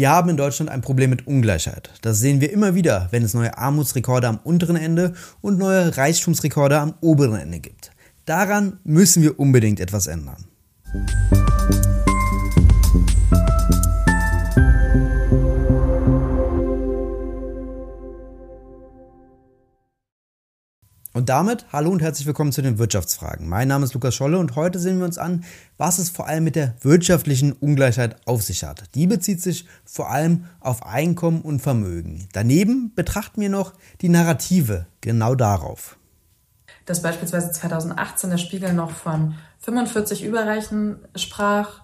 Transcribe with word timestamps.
Wir 0.00 0.08
haben 0.08 0.30
in 0.30 0.38
Deutschland 0.38 0.70
ein 0.70 0.80
Problem 0.80 1.10
mit 1.10 1.26
Ungleichheit. 1.26 1.90
Das 2.00 2.20
sehen 2.20 2.40
wir 2.40 2.50
immer 2.50 2.74
wieder, 2.74 3.08
wenn 3.10 3.22
es 3.22 3.34
neue 3.34 3.58
Armutsrekorde 3.58 4.28
am 4.28 4.40
unteren 4.42 4.76
Ende 4.76 5.12
und 5.42 5.58
neue 5.58 5.94
Reichtumsrekorde 5.94 6.78
am 6.78 6.94
oberen 7.02 7.38
Ende 7.38 7.58
gibt. 7.60 7.90
Daran 8.24 8.78
müssen 8.82 9.22
wir 9.22 9.38
unbedingt 9.38 9.78
etwas 9.78 10.06
ändern. 10.06 10.46
Und 21.20 21.28
damit 21.28 21.66
hallo 21.70 21.90
und 21.90 22.00
herzlich 22.00 22.26
willkommen 22.26 22.50
zu 22.50 22.62
den 22.62 22.78
Wirtschaftsfragen. 22.78 23.46
Mein 23.46 23.68
Name 23.68 23.84
ist 23.84 23.92
Lukas 23.92 24.14
Scholle 24.14 24.38
und 24.38 24.56
heute 24.56 24.78
sehen 24.78 25.00
wir 25.00 25.04
uns 25.04 25.18
an, 25.18 25.44
was 25.76 25.98
es 25.98 26.08
vor 26.08 26.26
allem 26.26 26.44
mit 26.44 26.56
der 26.56 26.76
wirtschaftlichen 26.80 27.52
Ungleichheit 27.52 28.16
auf 28.24 28.40
sich 28.42 28.64
hat. 28.64 28.84
Die 28.94 29.06
bezieht 29.06 29.42
sich 29.42 29.66
vor 29.84 30.10
allem 30.10 30.46
auf 30.60 30.86
Einkommen 30.86 31.42
und 31.42 31.60
Vermögen. 31.60 32.26
Daneben 32.32 32.94
betrachten 32.94 33.42
wir 33.42 33.50
noch 33.50 33.74
die 34.00 34.08
Narrative 34.08 34.86
genau 35.02 35.34
darauf. 35.34 35.98
Dass 36.86 37.02
beispielsweise 37.02 37.52
2018 37.52 38.30
der 38.30 38.38
Spiegel 38.38 38.72
noch 38.72 38.92
von 38.92 39.34
45 39.58 40.24
Überreichen 40.24 41.00
sprach, 41.16 41.82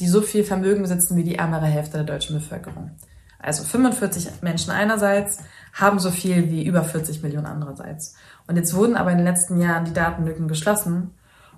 die 0.00 0.08
so 0.08 0.22
viel 0.22 0.44
Vermögen 0.44 0.80
besitzen 0.80 1.14
wie 1.18 1.24
die 1.24 1.34
ärmere 1.34 1.66
Hälfte 1.66 1.98
der 1.98 2.06
deutschen 2.06 2.38
Bevölkerung. 2.38 2.92
Also 3.38 3.64
45 3.64 4.40
Menschen 4.40 4.70
einerseits 4.70 5.40
haben 5.80 5.98
so 5.98 6.10
viel 6.10 6.50
wie 6.50 6.66
über 6.66 6.82
40 6.84 7.22
Millionen 7.22 7.46
andererseits. 7.46 8.14
Und 8.46 8.56
jetzt 8.56 8.74
wurden 8.74 8.96
aber 8.96 9.12
in 9.12 9.18
den 9.18 9.26
letzten 9.26 9.60
Jahren 9.60 9.84
die 9.84 9.92
Datenlücken 9.92 10.48
geschlossen 10.48 11.12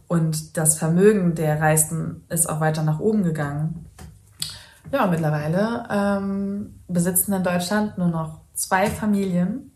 und 0.08 0.56
das 0.56 0.78
Vermögen 0.78 1.34
der 1.34 1.60
Reichsten 1.60 2.24
ist 2.28 2.48
auch 2.48 2.60
weiter 2.60 2.82
nach 2.82 2.98
oben 2.98 3.22
gegangen. 3.22 3.86
Ja, 4.92 5.06
mittlerweile 5.06 5.86
ähm, 5.90 6.80
besitzen 6.88 7.32
in 7.32 7.44
Deutschland 7.44 7.96
nur 7.96 8.08
noch 8.08 8.40
zwei 8.54 8.86
Familien 8.90 9.70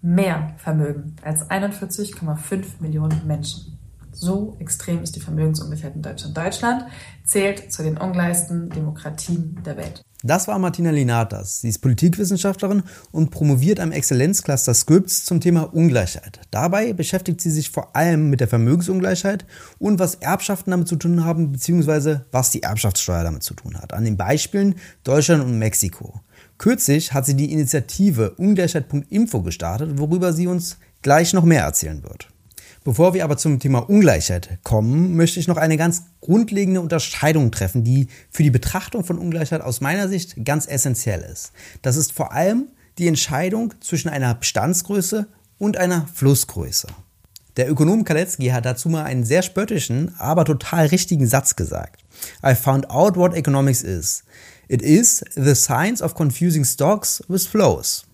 mehr 0.00 0.54
Vermögen 0.56 1.16
als 1.22 1.50
41,5 1.50 2.80
Millionen 2.80 3.26
Menschen. 3.26 3.73
So 4.14 4.56
extrem 4.60 5.02
ist 5.02 5.16
die 5.16 5.20
Vermögensungleichheit 5.20 5.94
in 5.94 6.02
Deutschland. 6.02 6.36
Deutschland 6.36 6.84
zählt 7.24 7.72
zu 7.72 7.82
den 7.82 7.98
ungleichsten 7.98 8.70
Demokratien 8.70 9.60
der 9.64 9.76
Welt. 9.76 10.04
Das 10.22 10.48
war 10.48 10.58
Martina 10.58 10.90
Linatas. 10.90 11.60
Sie 11.60 11.68
ist 11.68 11.80
Politikwissenschaftlerin 11.80 12.82
und 13.12 13.30
promoviert 13.30 13.78
am 13.78 13.92
Exzellenzcluster 13.92 14.72
Scripts 14.72 15.26
zum 15.26 15.40
Thema 15.40 15.74
Ungleichheit. 15.74 16.40
Dabei 16.50 16.94
beschäftigt 16.94 17.42
sie 17.42 17.50
sich 17.50 17.70
vor 17.70 17.94
allem 17.94 18.30
mit 18.30 18.40
der 18.40 18.48
Vermögensungleichheit 18.48 19.44
und 19.78 19.98
was 19.98 20.14
Erbschaften 20.14 20.70
damit 20.70 20.88
zu 20.88 20.96
tun 20.96 21.26
haben, 21.26 21.52
beziehungsweise 21.52 22.24
was 22.32 22.50
die 22.50 22.62
Erbschaftssteuer 22.62 23.22
damit 23.22 23.42
zu 23.42 23.52
tun 23.52 23.76
hat. 23.76 23.92
An 23.92 24.06
den 24.06 24.16
Beispielen 24.16 24.76
Deutschland 25.02 25.44
und 25.44 25.58
Mexiko. 25.58 26.22
Kürzlich 26.56 27.12
hat 27.12 27.26
sie 27.26 27.34
die 27.34 27.52
Initiative 27.52 28.30
Ungleichheit.info 28.30 29.42
gestartet, 29.42 29.98
worüber 29.98 30.32
sie 30.32 30.46
uns 30.46 30.78
gleich 31.02 31.34
noch 31.34 31.44
mehr 31.44 31.64
erzählen 31.64 32.02
wird. 32.02 32.28
Bevor 32.84 33.14
wir 33.14 33.24
aber 33.24 33.38
zum 33.38 33.60
Thema 33.60 33.78
Ungleichheit 33.78 34.58
kommen, 34.62 35.16
möchte 35.16 35.40
ich 35.40 35.48
noch 35.48 35.56
eine 35.56 35.78
ganz 35.78 36.02
grundlegende 36.20 36.82
Unterscheidung 36.82 37.50
treffen, 37.50 37.82
die 37.82 38.08
für 38.30 38.42
die 38.42 38.50
Betrachtung 38.50 39.04
von 39.04 39.18
Ungleichheit 39.18 39.62
aus 39.62 39.80
meiner 39.80 40.06
Sicht 40.06 40.44
ganz 40.44 40.66
essentiell 40.66 41.22
ist. 41.22 41.52
Das 41.80 41.96
ist 41.96 42.12
vor 42.12 42.32
allem 42.32 42.68
die 42.98 43.08
Entscheidung 43.08 43.72
zwischen 43.80 44.10
einer 44.10 44.34
Bestandsgröße 44.34 45.26
und 45.56 45.78
einer 45.78 46.06
Flussgröße. 46.12 46.88
Der 47.56 47.70
Ökonom 47.70 48.04
Kaletzky 48.04 48.48
hat 48.48 48.66
dazu 48.66 48.90
mal 48.90 49.04
einen 49.04 49.24
sehr 49.24 49.42
spöttischen, 49.42 50.14
aber 50.18 50.44
total 50.44 50.86
richtigen 50.86 51.26
Satz 51.26 51.56
gesagt. 51.56 52.04
I 52.44 52.54
found 52.54 52.90
out 52.90 53.16
what 53.16 53.32
economics 53.34 53.82
is. 53.82 54.24
It 54.68 54.82
is 54.82 55.24
the 55.34 55.54
science 55.54 56.02
of 56.02 56.14
confusing 56.14 56.64
stocks 56.66 57.24
with 57.28 57.46
flows. 57.46 58.04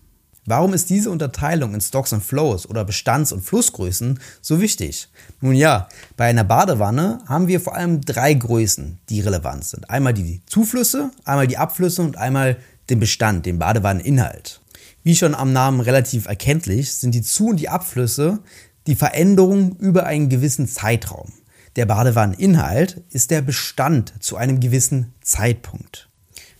Warum 0.45 0.73
ist 0.73 0.89
diese 0.89 1.11
Unterteilung 1.11 1.75
in 1.75 1.81
Stocks 1.81 2.13
und 2.13 2.23
Flows 2.23 2.67
oder 2.67 2.83
Bestands- 2.83 3.31
und 3.31 3.41
Flussgrößen 3.41 4.19
so 4.41 4.59
wichtig? 4.59 5.07
Nun 5.39 5.53
ja, 5.53 5.87
bei 6.17 6.25
einer 6.25 6.43
Badewanne 6.43 7.19
haben 7.27 7.47
wir 7.47 7.61
vor 7.61 7.75
allem 7.75 8.01
drei 8.01 8.33
Größen, 8.33 8.99
die 9.09 9.21
relevant 9.21 9.65
sind. 9.65 9.89
Einmal 9.89 10.13
die 10.13 10.41
Zuflüsse, 10.47 11.11
einmal 11.25 11.45
die 11.45 11.57
Abflüsse 11.57 12.01
und 12.01 12.17
einmal 12.17 12.57
den 12.89 12.99
Bestand, 12.99 13.45
den 13.45 13.59
Badewanneninhalt. 13.59 14.61
Wie 15.03 15.15
schon 15.15 15.35
am 15.35 15.53
Namen 15.53 15.79
relativ 15.79 16.27
erkenntlich, 16.27 16.93
sind 16.93 17.13
die 17.13 17.21
Zu- 17.21 17.49
und 17.49 17.59
die 17.59 17.69
Abflüsse 17.69 18.39
die 18.87 18.95
Veränderung 18.95 19.75
über 19.77 20.05
einen 20.05 20.29
gewissen 20.29 20.67
Zeitraum. 20.67 21.31
Der 21.75 21.85
Badewanneninhalt 21.85 23.03
ist 23.11 23.31
der 23.31 23.41
Bestand 23.41 24.13
zu 24.19 24.37
einem 24.37 24.59
gewissen 24.59 25.13
Zeitpunkt. 25.21 26.10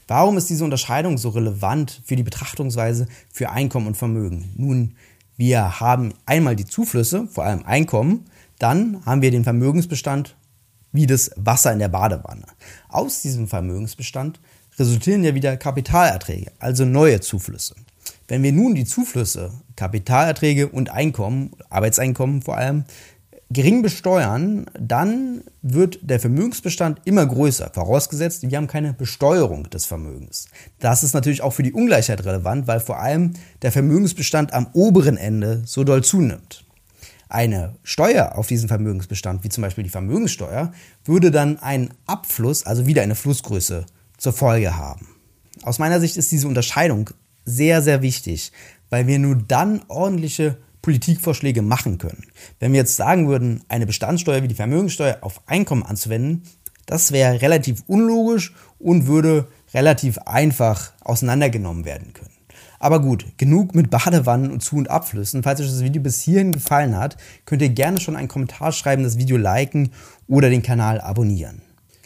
Warum 0.07 0.38
ist 0.38 0.50
diese 0.50 0.63
Unterscheidung 0.63 1.17
so 1.17 1.29
relevant 1.29 2.01
für 2.06 2.16
die 2.16 2.23
Betrachtungsweise 2.23 3.07
für 3.31 3.50
Einkommen 3.50 3.88
und 3.88 3.97
Vermögen? 3.97 4.53
Nun, 4.57 4.95
wir 5.38 5.79
haben 5.79 6.13
einmal 6.25 6.56
die 6.56 6.66
Zuflüsse, 6.66 7.28
vor 7.28 7.45
allem 7.45 7.63
Einkommen, 7.66 8.25
dann 8.59 9.03
haben 9.06 9.22
wir 9.22 9.31
den 9.31 9.44
Vermögensbestand 9.44 10.35
wie 10.91 11.07
das 11.07 11.31
Wasser 11.35 11.72
in 11.72 11.79
der 11.79 11.88
Badewanne. 11.88 12.45
Aus 12.89 13.22
diesem 13.22 13.47
Vermögensbestand 13.47 14.39
resultieren 14.78 15.23
ja 15.23 15.34
wieder 15.34 15.57
Kapitalerträge, 15.57 16.51
also 16.59 16.85
neue 16.85 17.22
Zuflüsse. 17.22 17.75
Wenn 18.28 18.44
wir 18.44 18.51
nun 18.51 18.75
die 18.75 18.85
Zuflüsse, 18.85 19.51
Kapitalerträge 19.75 20.68
und 20.68 20.89
Einkommen, 20.89 21.51
Arbeitseinkommen 21.69 22.41
vor 22.41 22.57
allem, 22.57 22.85
gering 23.51 23.81
besteuern, 23.81 24.66
dann 24.79 25.44
wird 25.62 26.00
der 26.01 26.19
Vermögensbestand 26.19 27.01
immer 27.06 27.25
größer, 27.25 27.72
vorausgesetzt, 27.73 28.50
wir 28.50 28.57
haben 28.57 28.67
keine 28.67 28.94
Besteuerung 28.94 29.69
des 29.69 29.85
Vermögens. 29.85 30.47
Das 30.79 31.03
ist 31.03 31.13
natürlich 31.13 31.41
auch 31.41 31.51
für 31.51 31.63
die 31.63 31.73
Ungleichheit 31.73 32.23
relevant, 32.23 32.67
weil 32.67 32.79
vor 32.79 33.00
allem 33.00 33.34
der 33.62 33.72
Vermögensbestand 33.72 34.53
am 34.53 34.67
oberen 34.73 35.17
Ende 35.17 35.63
so 35.66 35.84
doll 35.84 36.03
zunimmt. 36.03 36.66
Eine 37.28 37.75
Steuer 37.84 38.38
auf 38.38 38.47
diesen 38.47 38.67
Vermögensbestand, 38.67 39.44
wie 39.44 39.50
zum 39.50 39.62
Beispiel 39.62 39.83
die 39.83 39.89
Vermögenssteuer, 39.89 40.73
würde 41.06 41.31
dann 41.31 41.59
einen 41.59 41.94
Abfluss, 42.06 42.66
also 42.66 42.88
wieder 42.88 43.03
eine 43.03 43.16
Flussgröße, 43.16 43.85
zur 44.18 44.33
Folge 44.33 44.78
haben. 44.78 45.07
Aus 45.63 45.79
meiner 45.79 46.00
Sicht 46.00 46.18
ist 46.18 46.31
diese 46.31 46.47
Unterscheidung 46.47 47.09
sehr, 47.45 47.81
sehr 47.81 48.01
wichtig, 48.01 48.51
weil 48.89 49.07
wir 49.07 49.19
nur 49.19 49.35
dann 49.35 49.81
ordentliche 49.88 50.57
Politikvorschläge 50.81 51.62
machen 51.62 51.97
können. 51.97 52.25
Wenn 52.59 52.74
wir 52.74 52.80
jetzt 52.80 52.96
sagen 52.96 53.28
würden, 53.28 53.64
eine 53.68 53.86
Bestandssteuer 53.86 54.44
wie 54.44 54.47
die 54.47 54.56
Vermögenssteuer 54.56 55.19
auf 55.22 55.42
Einkommen 55.47 55.84
anzuwenden, 55.84 56.44
das 56.86 57.12
wäre 57.12 57.42
relativ 57.42 57.84
unlogisch 57.88 58.53
und 58.80 59.08
würde 59.08 59.47
relativ 59.74 60.18
einfach 60.19 60.92
auseinandergenommen 61.02 61.86
werden 61.86 62.14
können. 62.14 62.31
Aber 62.80 63.00
gut, 63.00 63.38
genug 63.38 63.75
mit 63.75 63.92
Badewannen 63.92 64.52
und 64.52 64.62
Zu- 64.62 64.78
und 64.78 64.90
Abflüssen. 64.90 65.44
Falls 65.44 65.62
euch 65.62 65.68
das 65.68 65.84
Video 65.84 66.02
bis 66.02 66.22
hierhin 66.22 66.52
gefallen 66.52 66.98
hat, 66.98 67.16
könnt 67.46 67.62
ihr 67.62 67.69
gerne 67.69 68.00
schon 68.00 68.16
einen 68.16 68.28
Kommentar 68.28 68.72
schreiben, 68.72 69.03
das 69.03 69.19
Video 69.19 69.38
liken 69.38 69.92
oder 70.28 70.50
den 70.50 70.63
Kanal 70.63 71.00
abonnieren. 71.00 71.62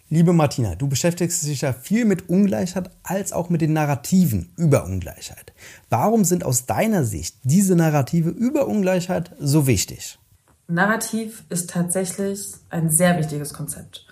Liebe 0.07 0.33
Martina, 0.33 0.75
du 0.75 0.87
beschäftigst 0.87 1.43
dich 1.43 1.61
ja 1.61 1.73
viel 1.73 2.05
mit 2.05 2.29
Ungleichheit 2.29 2.91
als 3.01 3.33
auch 3.33 3.49
mit 3.49 3.61
den 3.61 3.73
Narrativen 3.73 4.51
über 4.55 4.85
Ungleichheit. 4.85 5.51
Warum 5.89 6.25
sind 6.25 6.43
aus 6.43 6.67
deiner 6.67 7.03
Sicht 7.03 7.37
diese 7.43 7.75
Narrative 7.75 8.29
über 8.29 8.67
Ungleichheit 8.67 9.31
so 9.39 9.65
wichtig? 9.65 10.19
Narrativ 10.67 11.43
ist 11.49 11.71
tatsächlich 11.71 12.53
ein 12.69 12.91
sehr 12.91 13.17
wichtiges 13.17 13.53
Konzept. 13.53 14.05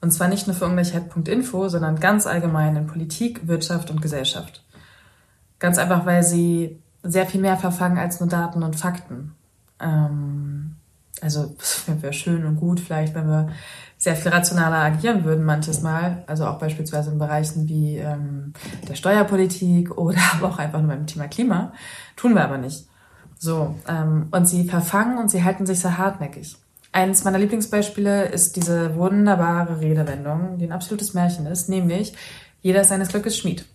Und 0.00 0.10
zwar 0.10 0.26
nicht 0.26 0.48
nur 0.48 0.56
für 0.56 0.66
Ungleichheit.info, 0.66 1.68
sondern 1.68 2.00
ganz 2.00 2.26
allgemein 2.26 2.74
in 2.74 2.88
Politik, 2.88 3.46
Wirtschaft 3.46 3.90
und 3.90 4.02
Gesellschaft. 4.02 4.64
Ganz 5.60 5.78
einfach, 5.78 6.04
weil 6.06 6.24
sie 6.24 6.80
sehr 7.04 7.26
viel 7.26 7.40
mehr 7.40 7.56
verfangen 7.56 7.98
als 7.98 8.18
nur 8.18 8.28
Daten 8.28 8.64
und 8.64 8.74
Fakten. 8.74 9.32
Ähm, 9.78 10.74
also 11.20 11.54
wäre 12.00 12.12
schön 12.12 12.44
und 12.44 12.56
gut 12.56 12.80
vielleicht, 12.80 13.14
wenn 13.14 13.28
wir 13.28 13.52
sehr 13.98 14.16
viel 14.16 14.30
rationaler 14.30 14.76
agieren 14.76 15.24
würden 15.24 15.44
manches 15.44 15.82
Mal, 15.82 16.24
also 16.26 16.46
auch 16.46 16.58
beispielsweise 16.58 17.10
in 17.10 17.18
Bereichen 17.18 17.68
wie 17.68 17.96
ähm, 17.96 18.52
der 18.88 18.94
Steuerpolitik 18.94 19.96
oder 19.96 20.18
aber 20.34 20.48
auch 20.48 20.58
einfach 20.58 20.80
nur 20.80 20.88
beim 20.88 21.06
Thema 21.06 21.28
Klima, 21.28 21.72
tun 22.14 22.34
wir 22.34 22.44
aber 22.44 22.58
nicht. 22.58 22.86
So, 23.38 23.74
ähm, 23.88 24.28
und 24.30 24.48
sie 24.48 24.68
verfangen 24.68 25.18
und 25.18 25.30
sie 25.30 25.44
halten 25.44 25.66
sich 25.66 25.80
sehr 25.80 25.98
hartnäckig. 25.98 26.56
Eines 26.92 27.24
meiner 27.24 27.38
Lieblingsbeispiele 27.38 28.26
ist 28.26 28.56
diese 28.56 28.96
wunderbare 28.96 29.80
Redewendung, 29.80 30.58
die 30.58 30.64
ein 30.64 30.72
absolutes 30.72 31.12
Märchen 31.12 31.46
ist, 31.46 31.68
nämlich 31.68 32.14
jeder 32.62 32.80
ist 32.80 32.88
seines 32.88 33.08
Glückes 33.08 33.36
Schmied. 33.36 33.66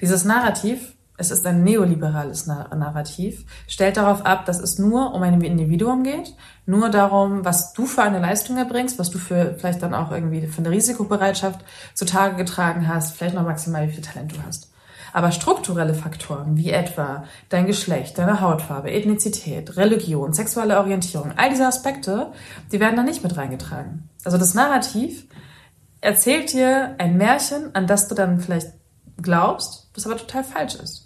Dieses 0.00 0.24
Narrativ 0.24 0.95
es 1.18 1.30
ist 1.30 1.46
ein 1.46 1.64
neoliberales 1.64 2.46
Narrativ, 2.46 3.44
stellt 3.66 3.96
darauf 3.96 4.26
ab, 4.26 4.44
dass 4.44 4.60
es 4.60 4.78
nur 4.78 5.14
um 5.14 5.22
ein 5.22 5.40
Individuum 5.40 6.02
geht, 6.02 6.34
nur 6.66 6.90
darum, 6.90 7.44
was 7.44 7.72
du 7.72 7.86
für 7.86 8.02
eine 8.02 8.18
Leistung 8.18 8.56
erbringst, 8.58 8.98
was 8.98 9.10
du 9.10 9.18
für 9.18 9.54
vielleicht 9.58 9.82
dann 9.82 9.94
auch 9.94 10.12
irgendwie 10.12 10.46
für 10.46 10.58
eine 10.58 10.70
Risikobereitschaft 10.70 11.60
zutage 11.94 12.36
getragen 12.36 12.86
hast, 12.88 13.16
vielleicht 13.16 13.34
noch 13.34 13.44
maximal 13.44 13.88
wie 13.88 13.92
viel 13.92 14.04
Talent 14.04 14.32
du 14.32 14.36
hast. 14.46 14.72
Aber 15.12 15.32
strukturelle 15.32 15.94
Faktoren 15.94 16.58
wie 16.58 16.70
etwa 16.70 17.24
dein 17.48 17.66
Geschlecht, 17.66 18.18
deine 18.18 18.42
Hautfarbe, 18.42 18.90
Ethnizität, 18.90 19.78
Religion, 19.78 20.34
sexuelle 20.34 20.78
Orientierung, 20.78 21.32
all 21.36 21.48
diese 21.48 21.66
Aspekte, 21.66 22.32
die 22.70 22.80
werden 22.80 22.96
da 22.96 23.02
nicht 23.02 23.22
mit 23.22 23.34
reingetragen. 23.34 24.10
Also 24.24 24.36
das 24.36 24.52
Narrativ 24.52 25.26
erzählt 26.02 26.52
dir 26.52 26.96
ein 26.98 27.16
Märchen, 27.16 27.74
an 27.74 27.86
das 27.86 28.08
du 28.08 28.14
dann 28.14 28.40
vielleicht 28.40 28.72
glaubst, 29.22 29.88
das 29.94 30.06
aber 30.06 30.18
total 30.18 30.44
falsch 30.44 30.74
ist. 30.74 31.05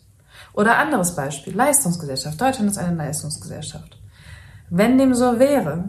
Oder 0.52 0.78
anderes 0.78 1.14
Beispiel, 1.14 1.54
Leistungsgesellschaft. 1.54 2.40
Deutschland 2.40 2.70
ist 2.70 2.78
eine 2.78 2.96
Leistungsgesellschaft. 2.96 3.98
Wenn 4.68 4.98
dem 4.98 5.14
so 5.14 5.38
wäre, 5.38 5.84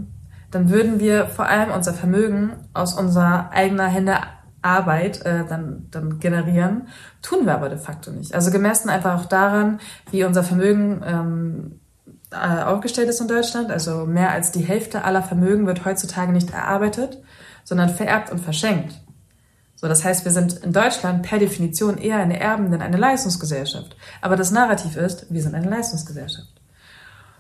dann 0.52 0.70
würden 0.70 1.00
wir 1.00 1.28
vor 1.28 1.46
allem 1.46 1.72
unser 1.72 1.94
Vermögen 1.94 2.54
aus 2.74 2.94
unserer 2.94 3.52
eigener 3.52 3.88
Hände 3.88 4.18
Arbeit 4.62 5.26
äh, 5.26 5.46
dann, 5.48 5.88
dann 5.92 6.20
generieren, 6.20 6.88
tun 7.22 7.46
wir 7.46 7.56
aber 7.56 7.70
de 7.70 7.80
facto 7.80 8.12
nicht. 8.12 8.36
Also 8.36 8.52
gemessen 8.52 8.90
einfach 8.90 9.20
auch 9.20 9.26
daran, 9.26 9.80
wie 10.12 10.24
unser 10.24 10.44
Vermögen 10.44 11.02
ähm, 11.06 11.80
äh, 12.32 12.64
aufgestellt 12.64 13.10
ist 13.10 13.22
in 13.22 13.28
Deutschland. 13.28 13.72
Also 13.72 14.06
mehr 14.06 14.32
als 14.32 14.52
die 14.52 14.62
Hälfte 14.62 15.04
aller 15.04 15.24
Vermögen 15.24 15.66
wird 15.66 15.86
heutzutage 15.86 16.32
nicht 16.32 16.52
erarbeitet, 16.52 17.18
sondern 17.64 17.90
vererbt 17.90 18.32
und 18.32 18.40
verschenkt. 18.40 19.02
So, 19.82 19.88
das 19.88 20.06
heißt, 20.06 20.26
wir 20.26 20.32
sind 20.32 20.64
in 20.64 20.74
Deutschland 20.74 21.24
per 21.24 21.40
Definition 21.40 21.98
eher 21.98 22.18
eine 22.18 22.40
Erben 22.40 22.70
denn 22.70 22.84
eine 22.84 22.98
Leistungsgesellschaft. 22.98 23.98
Aber 24.22 24.36
das 24.36 24.52
Narrativ 24.52 24.96
ist, 24.96 25.26
wir 25.34 25.42
sind 25.42 25.56
eine 25.56 25.70
Leistungsgesellschaft. 25.70 26.62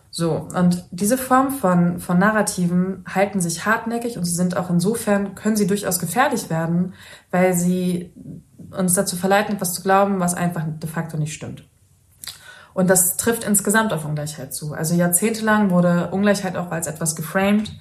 So, 0.09 0.47
und 0.53 0.83
diese 0.89 1.19
Form 1.19 1.51
von, 1.51 1.99
von 1.99 2.17
Narrativen 2.17 3.05
halten 3.07 3.39
sich 3.39 3.65
hartnäckig 3.67 4.17
und 4.17 4.25
sie 4.25 4.33
sind 4.33 4.57
auch 4.57 4.71
insofern, 4.71 5.35
können 5.35 5.55
sie 5.55 5.67
durchaus 5.67 5.99
gefährlich 5.99 6.49
werden, 6.49 6.95
weil 7.29 7.53
sie 7.53 8.11
uns 8.75 8.95
dazu 8.95 9.15
verleiten, 9.15 9.55
etwas 9.55 9.73
zu 9.73 9.83
glauben, 9.83 10.19
was 10.19 10.33
einfach 10.33 10.63
de 10.67 10.89
facto 10.89 11.17
nicht 11.17 11.33
stimmt. 11.33 11.63
Und 12.73 12.89
das 12.89 13.17
trifft 13.17 13.43
insgesamt 13.43 13.93
auf 13.93 14.03
Ungleichheit 14.03 14.53
zu. 14.53 14.73
Also 14.73 14.95
jahrzehntelang 14.95 15.69
wurde 15.69 16.09
Ungleichheit 16.09 16.57
auch 16.57 16.71
als 16.71 16.88
etwas 16.88 17.15
geframed, 17.15 17.71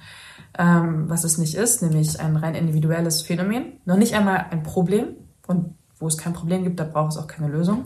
ähm, 0.57 1.09
was 1.09 1.23
es 1.23 1.37
nicht 1.37 1.55
ist, 1.55 1.81
nämlich 1.81 2.19
ein 2.19 2.35
rein 2.35 2.55
individuelles 2.55 3.21
Phänomen. 3.21 3.79
Noch 3.85 3.97
nicht 3.97 4.15
einmal 4.15 4.45
ein 4.51 4.63
Problem. 4.63 5.15
Und 5.47 5.75
wo 5.99 6.07
es 6.07 6.17
kein 6.17 6.33
Problem 6.33 6.63
gibt, 6.63 6.79
da 6.79 6.83
braucht 6.83 7.11
es 7.11 7.17
auch 7.17 7.27
keine 7.27 7.47
Lösung. 7.47 7.83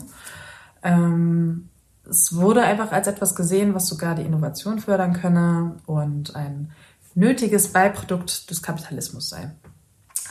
Ähm, 0.82 1.68
es 2.08 2.34
wurde 2.36 2.62
einfach 2.62 2.92
als 2.92 3.06
etwas 3.08 3.34
gesehen, 3.34 3.74
was 3.74 3.88
sogar 3.88 4.14
die 4.14 4.22
Innovation 4.22 4.78
fördern 4.78 5.12
könne 5.12 5.76
und 5.86 6.34
ein 6.36 6.70
nötiges 7.14 7.72
Beiprodukt 7.72 8.50
des 8.50 8.62
Kapitalismus 8.62 9.28
sei. 9.28 9.50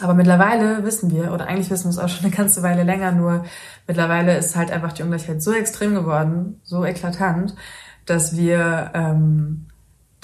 Aber 0.02 0.14
mittlerweile 0.14 0.84
wissen 0.84 1.12
wir, 1.12 1.32
oder 1.32 1.48
eigentlich 1.48 1.70
wissen 1.70 1.86
wir 1.86 1.92
es 1.92 2.00
auch 2.00 2.10
schon 2.10 2.26
eine 2.26 2.36
ganze 2.36 2.64
Weile 2.64 2.84
länger, 2.84 3.12
nur 3.12 3.46
mittlerweile 3.88 4.38
ist 4.38 4.56
halt 4.56 4.72
einfach 4.72 4.94
die 4.94 5.04
Ungleichheit 5.04 5.42
so 5.42 5.54
extrem 5.54 5.96
geworden, 5.96 6.60
so 6.64 6.86
eklatant, 6.86 7.56
dass 8.06 8.36
wir 8.36 8.92
ähm, 8.94 9.68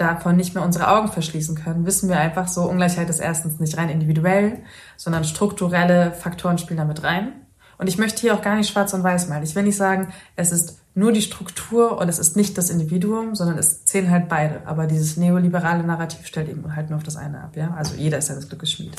davon 0.02 0.36
nicht 0.36 0.56
mehr 0.56 0.64
unsere 0.64 0.90
Augen 0.90 1.08
verschließen 1.10 1.56
können, 1.56 1.86
wissen 1.86 2.10
wir 2.10 2.20
einfach 2.20 2.48
so, 2.48 2.64
Ungleichheit 2.64 3.10
ist 3.10 3.20
erstens 3.20 3.60
nicht 3.60 3.78
rein 3.78 3.90
individuell, 3.90 4.60
sondern 4.98 5.24
strukturelle 5.24 6.12
Faktoren 6.12 6.58
spielen 6.58 6.78
damit 6.78 7.04
rein. 7.04 7.34
Und 7.78 7.88
ich 7.88 7.98
möchte 7.98 8.22
hier 8.22 8.36
auch 8.36 8.42
gar 8.42 8.56
nicht 8.56 8.70
schwarz 8.70 8.94
und 8.94 9.04
weiß 9.04 9.28
malen. 9.28 9.44
Ich 9.44 9.56
will 9.56 9.64
nicht 9.64 9.78
sagen, 9.78 10.10
es 10.36 10.52
ist 10.52 10.80
nur 10.94 11.12
die 11.12 11.22
Struktur 11.22 11.98
und 11.98 12.10
es 12.10 12.20
ist 12.20 12.36
nicht 12.36 12.58
das 12.58 12.70
Individuum, 12.70 13.34
sondern 13.34 13.58
es 13.58 13.86
zählen 13.86 14.12
halt 14.12 14.30
beide. 14.30 14.62
Aber 14.66 14.86
dieses 14.86 15.18
neoliberale 15.18 15.84
Narrativ 15.84 16.28
stellt 16.28 16.50
eben 16.50 16.76
halt 16.76 16.90
nur 16.90 16.98
auf 16.98 17.04
das 17.04 17.16
eine 17.16 17.42
ab, 17.42 17.56
ja. 17.56 17.74
Also 17.76 17.96
jeder 17.96 18.18
ist 18.18 18.30
ja 18.30 18.36
das 18.36 18.50
Glückes 18.50 18.72
Schmied. 18.74 18.96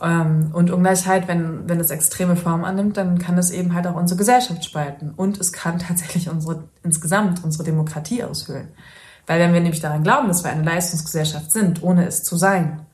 Ähm, 0.00 0.50
und 0.52 0.70
Ungleichheit, 0.70 1.28
wenn, 1.28 1.68
wenn 1.68 1.80
es 1.80 1.90
extreme 1.90 2.36
Form 2.36 2.64
annimmt, 2.64 2.96
dann 2.96 3.18
kann 3.18 3.38
es 3.38 3.50
eben 3.50 3.74
halt 3.74 3.86
auch 3.86 3.94
unsere 3.94 4.18
Gesellschaft 4.18 4.64
spalten. 4.64 5.12
Und 5.16 5.40
es 5.40 5.52
kann 5.52 5.78
tatsächlich 5.78 6.28
unsere, 6.28 6.64
insgesamt 6.82 7.42
unsere 7.42 7.64
Demokratie 7.64 8.22
aushöhlen. 8.22 8.68
Weil 9.26 9.40
wenn 9.40 9.52
wir 9.52 9.60
nämlich 9.60 9.80
daran 9.80 10.02
glauben, 10.02 10.28
dass 10.28 10.44
wir 10.44 10.50
eine 10.50 10.64
Leistungsgesellschaft 10.64 11.52
sind, 11.52 11.82
ohne 11.82 12.06
es 12.06 12.24
zu 12.24 12.36
sein, 12.36 12.86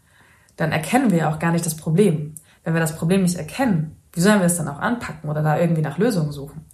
dann 0.56 0.72
erkennen 0.72 1.10
wir 1.10 1.28
auch 1.28 1.38
gar 1.38 1.52
nicht 1.52 1.64
das 1.64 1.76
Problem. 1.76 2.34
Wenn 2.64 2.74
wir 2.74 2.80
das 2.80 2.96
Problem 2.96 3.22
nicht 3.22 3.36
erkennen, 3.36 3.96
wie 4.12 4.20
sollen 4.20 4.40
wir 4.40 4.46
es 4.46 4.56
dann 4.56 4.68
auch 4.68 4.80
anpacken 4.80 5.30
oder 5.30 5.42
da 5.42 5.58
irgendwie 5.58 5.82
nach 5.82 5.98
Lösungen 5.98 6.32
suchen? 6.32 6.64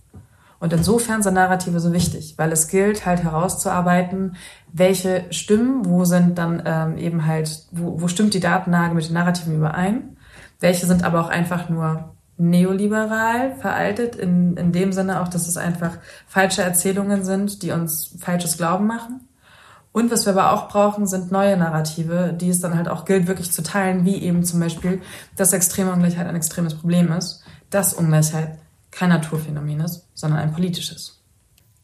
Und 0.59 0.73
insofern 0.73 1.23
sind 1.23 1.35
Narrative 1.35 1.79
so 1.79 1.93
wichtig, 1.93 2.35
weil 2.39 2.51
es 2.51 2.69
gilt 2.69 3.05
halt 3.05 3.23
herauszuarbeiten, 3.23 4.37
welche 4.73 5.27
Stimmen, 5.31 5.85
wo 5.85 6.07
sind 6.07 6.39
dann 6.39 6.63
ähm, 6.65 6.97
eben 6.97 7.27
halt, 7.27 7.67
wo, 7.71 8.01
wo 8.01 8.09
stimmt 8.09 8.33
die 8.33 8.41
Datenlage 8.41 8.95
mit 8.95 9.07
den 9.07 9.13
Narrativen 9.13 9.57
überein, 9.57 10.17
welche 10.61 10.87
sind 10.87 11.05
aber 11.05 11.21
auch 11.21 11.29
einfach 11.29 11.69
nur 11.69 12.15
neoliberal 12.39 13.55
veraltet, 13.57 14.17
in, 14.17 14.57
in 14.57 14.73
dem 14.73 14.93
Sinne 14.93 15.21
auch, 15.21 15.29
dass 15.29 15.47
es 15.47 15.59
einfach 15.59 15.99
falsche 16.27 16.63
Erzählungen 16.63 17.25
sind, 17.25 17.63
die 17.63 17.71
uns 17.71 18.17
falsches 18.19 18.57
Glauben 18.57 18.87
machen. 18.87 19.21
Und 19.95 20.11
was 20.11 20.27
wir 20.27 20.33
aber 20.33 20.51
auch 20.51 20.67
brauchen, 20.67 21.07
sind 21.07 21.31
neue 21.31 21.57
Narrative, 21.57 22.33
die 22.37 22.49
es 22.49 22.59
dann 22.59 22.77
halt 22.77 22.89
auch 22.89 23.05
gilt, 23.05 23.29
wirklich 23.29 23.53
zu 23.53 23.63
teilen, 23.63 24.05
wie 24.05 24.21
eben 24.21 24.43
zum 24.43 24.59
Beispiel, 24.59 25.01
dass 25.37 25.53
extreme 25.53 25.93
Ungleichheit 25.93 26.27
ein 26.27 26.35
extremes 26.35 26.75
Problem 26.75 27.13
ist, 27.13 27.45
dass 27.71 27.95
Ungleichheit 27.95 28.59
kein 28.91 29.11
Naturphänomen 29.11 29.79
ist, 29.79 30.09
sondern 30.13 30.41
ein 30.41 30.53
politisches. 30.53 31.23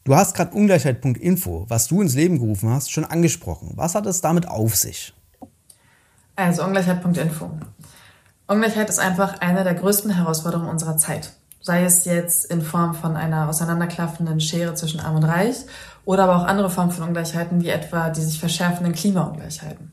Du 0.03 0.13
hast 0.13 0.35
gerade 0.35 0.53
Ungleichheit.info, 0.53 1.67
was 1.69 1.87
du 1.87 2.01
ins 2.01 2.13
Leben 2.13 2.37
gerufen 2.37 2.69
hast, 2.69 2.91
schon 2.91 3.05
angesprochen. 3.05 3.71
Was 3.75 3.95
hat 3.95 4.05
es 4.05 4.19
damit 4.19 4.45
auf 4.45 4.75
sich? 4.75 5.13
Also 6.35 6.65
Ungleichheit.info. 6.65 7.49
Ungleichheit 8.45 8.89
ist 8.89 8.99
einfach 8.99 9.39
eine 9.39 9.63
der 9.63 9.75
größten 9.75 10.11
Herausforderungen 10.11 10.69
unserer 10.69 10.97
Zeit. 10.97 11.31
Sei 11.61 11.83
es 11.83 12.05
jetzt 12.05 12.45
in 12.45 12.61
Form 12.61 12.95
von 12.95 13.15
einer 13.15 13.47
auseinanderklaffenden 13.47 14.39
Schere 14.39 14.73
zwischen 14.73 14.99
Arm 14.99 15.15
und 15.15 15.23
Reich 15.23 15.57
oder 16.05 16.23
aber 16.23 16.37
auch 16.37 16.45
andere 16.45 16.69
Formen 16.69 16.91
von 16.91 17.07
Ungleichheiten, 17.07 17.61
wie 17.61 17.69
etwa 17.69 18.09
die 18.09 18.21
sich 18.21 18.39
verschärfenden 18.39 18.93
Klimaungleichheiten. 18.93 19.91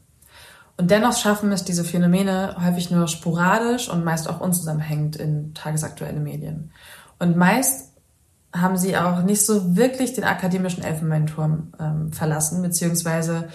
Und 0.79 0.91
dennoch 0.91 1.17
schaffen 1.17 1.51
es 1.53 1.65
diese 1.65 1.85
Phänomene 1.85 2.57
häufig 2.65 2.91
nur 2.91 3.09
sporadisch 3.09 3.89
und 3.89 4.05
meist 4.05 4.29
auch 4.31 4.41
unzusammenhängend 4.41 5.17
in 5.17 5.53
tagesaktuelle 5.53 6.21
Medien. 6.21 6.71
Und 7.19 7.37
meist 7.37 7.93
haben 8.55 8.77
sie 8.77 8.97
auch 8.97 9.23
nicht 9.23 9.45
so 9.45 9.77
wirklich 9.77 10.15
den 10.15 10.25
akademischen 10.25 10.83
Elfenbeinturm 10.83 11.73
ähm, 11.79 12.13
verlassen, 12.13 12.63
beziehungsweise 12.63 13.49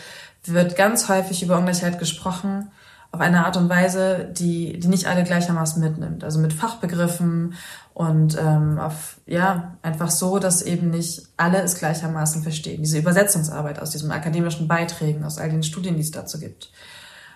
wird 0.45 0.75
ganz 0.75 1.09
häufig 1.09 1.41
über 1.41 1.57
Ungleichheit 1.57 1.97
gesprochen 1.97 2.71
auf 3.13 3.21
eine 3.21 3.45
Art 3.45 3.57
und 3.57 3.69
Weise, 3.69 4.27
die, 4.31 4.79
die 4.79 4.87
nicht 4.87 5.05
alle 5.05 5.23
gleichermaßen 5.23 5.81
mitnimmt. 5.81 6.23
Also 6.23 6.39
mit 6.39 6.51
Fachbegriffen 6.51 7.53
und 7.93 8.35
ähm, 8.41 8.79
auf, 8.79 9.17
ja, 9.27 9.77
einfach 9.83 10.09
so, 10.09 10.39
dass 10.39 10.63
eben 10.63 10.89
nicht 10.89 11.27
alle 11.37 11.61
es 11.61 11.75
gleichermaßen 11.75 12.41
verstehen. 12.41 12.81
Diese 12.81 12.97
Übersetzungsarbeit 12.97 13.79
aus 13.79 13.91
diesen 13.91 14.11
akademischen 14.11 14.67
Beiträgen, 14.67 15.23
aus 15.23 15.37
all 15.37 15.51
den 15.51 15.61
Studien, 15.61 15.95
die 15.95 16.01
es 16.01 16.09
dazu 16.09 16.39
gibt. 16.39 16.71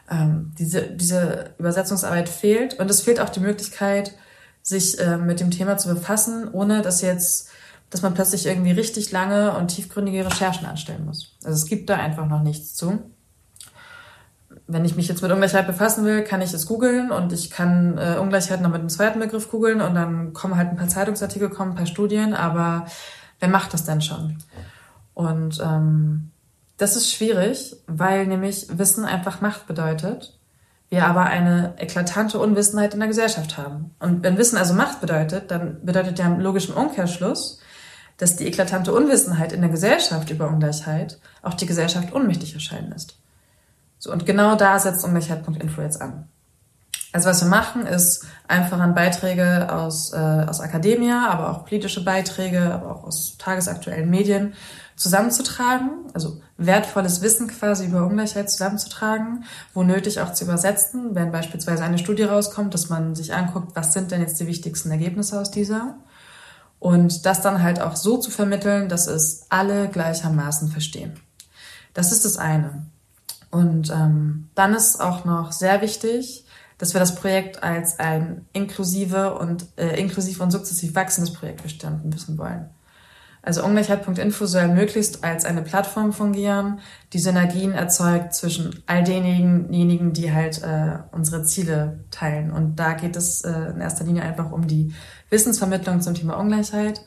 Ähm, 0.09 0.51
diese, 0.57 0.81
diese 0.81 1.51
Übersetzungsarbeit 1.59 2.27
fehlt 2.27 2.79
und 2.79 2.89
es 2.89 3.01
fehlt 3.01 3.19
auch 3.19 3.29
die 3.29 3.39
Möglichkeit, 3.39 4.13
sich 4.63 4.99
äh, 4.99 5.17
mit 5.17 5.39
dem 5.39 5.51
Thema 5.51 5.77
zu 5.77 5.89
befassen, 5.89 6.49
ohne 6.51 6.81
dass 6.81 7.03
jetzt, 7.03 7.49
dass 7.91 8.01
man 8.01 8.15
plötzlich 8.15 8.47
irgendwie 8.47 8.71
richtig 8.71 9.11
lange 9.11 9.55
und 9.55 9.67
tiefgründige 9.67 10.25
Recherchen 10.25 10.65
anstellen 10.65 11.05
muss. 11.05 11.37
Also 11.43 11.55
es 11.55 11.69
gibt 11.69 11.87
da 11.91 11.97
einfach 11.97 12.25
noch 12.25 12.41
nichts 12.41 12.73
zu 12.73 13.11
wenn 14.67 14.85
ich 14.85 14.95
mich 14.95 15.07
jetzt 15.07 15.21
mit 15.21 15.31
Ungleichheit 15.31 15.65
befassen 15.65 16.05
will, 16.05 16.23
kann 16.23 16.41
ich 16.41 16.53
es 16.53 16.65
googeln 16.65 17.11
und 17.11 17.31
ich 17.31 17.49
kann 17.49 17.97
äh, 17.97 18.17
Ungleichheit 18.19 18.61
noch 18.61 18.69
mit 18.69 18.79
einem 18.79 18.89
zweiten 18.89 19.19
Begriff 19.19 19.49
googeln 19.49 19.81
und 19.81 19.95
dann 19.95 20.33
kommen 20.33 20.57
halt 20.57 20.69
ein 20.69 20.75
paar 20.75 20.89
Zeitungsartikel, 20.89 21.49
kommen 21.49 21.71
ein 21.71 21.77
paar 21.77 21.85
Studien, 21.85 22.33
aber 22.33 22.85
wer 23.39 23.49
macht 23.49 23.73
das 23.73 23.85
denn 23.85 24.01
schon? 24.01 24.37
Und 25.13 25.59
ähm, 25.61 26.31
das 26.77 26.95
ist 26.95 27.11
schwierig, 27.11 27.77
weil 27.87 28.27
nämlich 28.27 28.67
Wissen 28.77 29.05
einfach 29.05 29.41
Macht 29.41 29.67
bedeutet, 29.67 30.37
wir 30.89 31.05
aber 31.05 31.23
eine 31.23 31.73
eklatante 31.77 32.39
Unwissenheit 32.39 32.93
in 32.93 32.99
der 32.99 33.09
Gesellschaft 33.09 33.57
haben. 33.57 33.95
Und 33.99 34.23
wenn 34.23 34.37
Wissen 34.37 34.57
also 34.57 34.73
Macht 34.73 35.01
bedeutet, 35.01 35.49
dann 35.49 35.83
bedeutet 35.85 36.19
der 36.19 36.27
im 36.27 36.39
logischen 36.39 36.75
Umkehrschluss, 36.75 37.59
dass 38.17 38.35
die 38.35 38.47
eklatante 38.47 38.93
Unwissenheit 38.93 39.53
in 39.53 39.61
der 39.61 39.69
Gesellschaft 39.69 40.29
über 40.29 40.47
Ungleichheit 40.47 41.19
auch 41.41 41.53
die 41.53 41.65
Gesellschaft 41.65 42.11
unmächtig 42.11 42.53
erscheinen 42.53 42.91
lässt. 42.91 43.17
So, 44.07 44.13
und 44.13 44.25
genau 44.25 44.55
da 44.55 44.79
setzt 44.79 45.03
Ungleichheit.info 45.03 45.81
jetzt 45.81 46.01
an. 46.01 46.29
Also 47.11 47.27
was 47.27 47.41
wir 47.41 47.49
machen, 47.49 47.85
ist 47.85 48.25
einfach 48.47 48.79
an 48.79 48.95
Beiträge 48.95 49.67
aus, 49.69 50.13
äh, 50.13 50.17
aus 50.17 50.61
Akademia, 50.61 51.27
aber 51.27 51.51
auch 51.51 51.65
politische 51.65 52.05
Beiträge, 52.05 52.73
aber 52.73 52.95
auch 52.95 53.03
aus 53.03 53.35
tagesaktuellen 53.37 54.09
Medien 54.09 54.53
zusammenzutragen, 54.95 55.89
also 56.13 56.41
wertvolles 56.55 57.21
Wissen 57.21 57.49
quasi 57.49 57.87
über 57.87 58.05
Ungleichheit 58.05 58.49
zusammenzutragen, 58.49 59.43
wo 59.73 59.83
nötig 59.83 60.21
auch 60.21 60.31
zu 60.31 60.45
übersetzen, 60.45 61.13
wenn 61.13 61.33
beispielsweise 61.33 61.83
eine 61.83 61.97
Studie 61.97 62.23
rauskommt, 62.23 62.73
dass 62.73 62.87
man 62.87 63.13
sich 63.13 63.33
anguckt, 63.33 63.75
was 63.75 63.91
sind 63.91 64.11
denn 64.11 64.21
jetzt 64.21 64.39
die 64.39 64.47
wichtigsten 64.47 64.89
Ergebnisse 64.89 65.37
aus 65.37 65.51
dieser 65.51 65.95
und 66.79 67.25
das 67.25 67.41
dann 67.41 67.61
halt 67.61 67.81
auch 67.81 67.97
so 67.97 68.17
zu 68.17 68.31
vermitteln, 68.31 68.87
dass 68.87 69.07
es 69.07 69.47
alle 69.49 69.89
gleichermaßen 69.89 70.69
verstehen. 70.69 71.19
Das 71.93 72.13
ist 72.13 72.23
das 72.23 72.37
eine. 72.37 72.85
Und 73.49 73.89
ähm, 73.91 74.49
dann 74.55 74.73
ist 74.73 74.99
auch 74.99 75.25
noch 75.25 75.51
sehr 75.51 75.81
wichtig, 75.81 76.45
dass 76.77 76.93
wir 76.93 76.99
das 76.99 77.15
Projekt 77.15 77.63
als 77.63 77.99
ein 77.99 78.45
inklusive 78.53 79.35
und 79.35 79.65
äh, 79.77 79.99
inklusiv 79.99 80.41
und 80.41 80.51
sukzessiv 80.51 80.95
wachsendes 80.95 81.33
Projekt 81.33 81.61
verstanden 81.61 82.13
wissen 82.13 82.37
wollen. 82.37 82.69
Also 83.47 83.63
Ungleichheit.info 83.63 84.45
soll 84.45 84.67
möglichst 84.67 85.23
als 85.23 85.45
eine 85.45 85.61
Plattform 85.61 86.11
fungieren, 86.11 86.81
die 87.13 87.19
Synergien 87.19 87.71
erzeugt 87.71 88.33
zwischen 88.33 88.83
all 88.87 89.05
denjenigen, 89.05 90.11
die 90.11 90.33
halt 90.33 90.61
äh, 90.63 90.97
unsere 91.13 91.43
Ziele 91.43 92.03
teilen. 92.11 92.51
Und 92.51 92.75
da 92.75 92.91
geht 92.91 93.15
es 93.15 93.45
äh, 93.45 93.69
in 93.69 93.79
erster 93.79 94.03
Linie 94.03 94.23
einfach 94.23 94.51
um 94.51 94.67
die 94.67 94.93
Wissensvermittlung 95.29 96.01
zum 96.01 96.13
Thema 96.13 96.37
Ungleichheit 96.37 97.01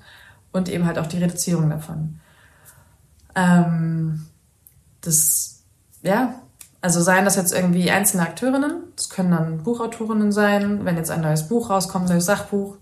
und 0.50 0.70
eben 0.70 0.86
halt 0.86 0.98
auch 0.98 1.08
die 1.08 1.18
Reduzierung 1.18 1.68
davon. 1.68 2.20
Ähm, 3.34 4.26
das, 5.02 5.59
ja, 6.02 6.34
also 6.80 7.00
seien 7.02 7.24
das 7.24 7.36
jetzt 7.36 7.52
irgendwie 7.52 7.90
einzelne 7.90 8.22
Akteurinnen, 8.22 8.84
das 8.96 9.10
können 9.10 9.30
dann 9.30 9.62
Buchautorinnen 9.62 10.32
sein, 10.32 10.84
wenn 10.84 10.96
jetzt 10.96 11.10
ein 11.10 11.20
neues 11.20 11.46
Buch 11.48 11.68
rauskommt, 11.68 12.06
ein 12.06 12.12
neues 12.12 12.24
Sachbuch, 12.24 12.76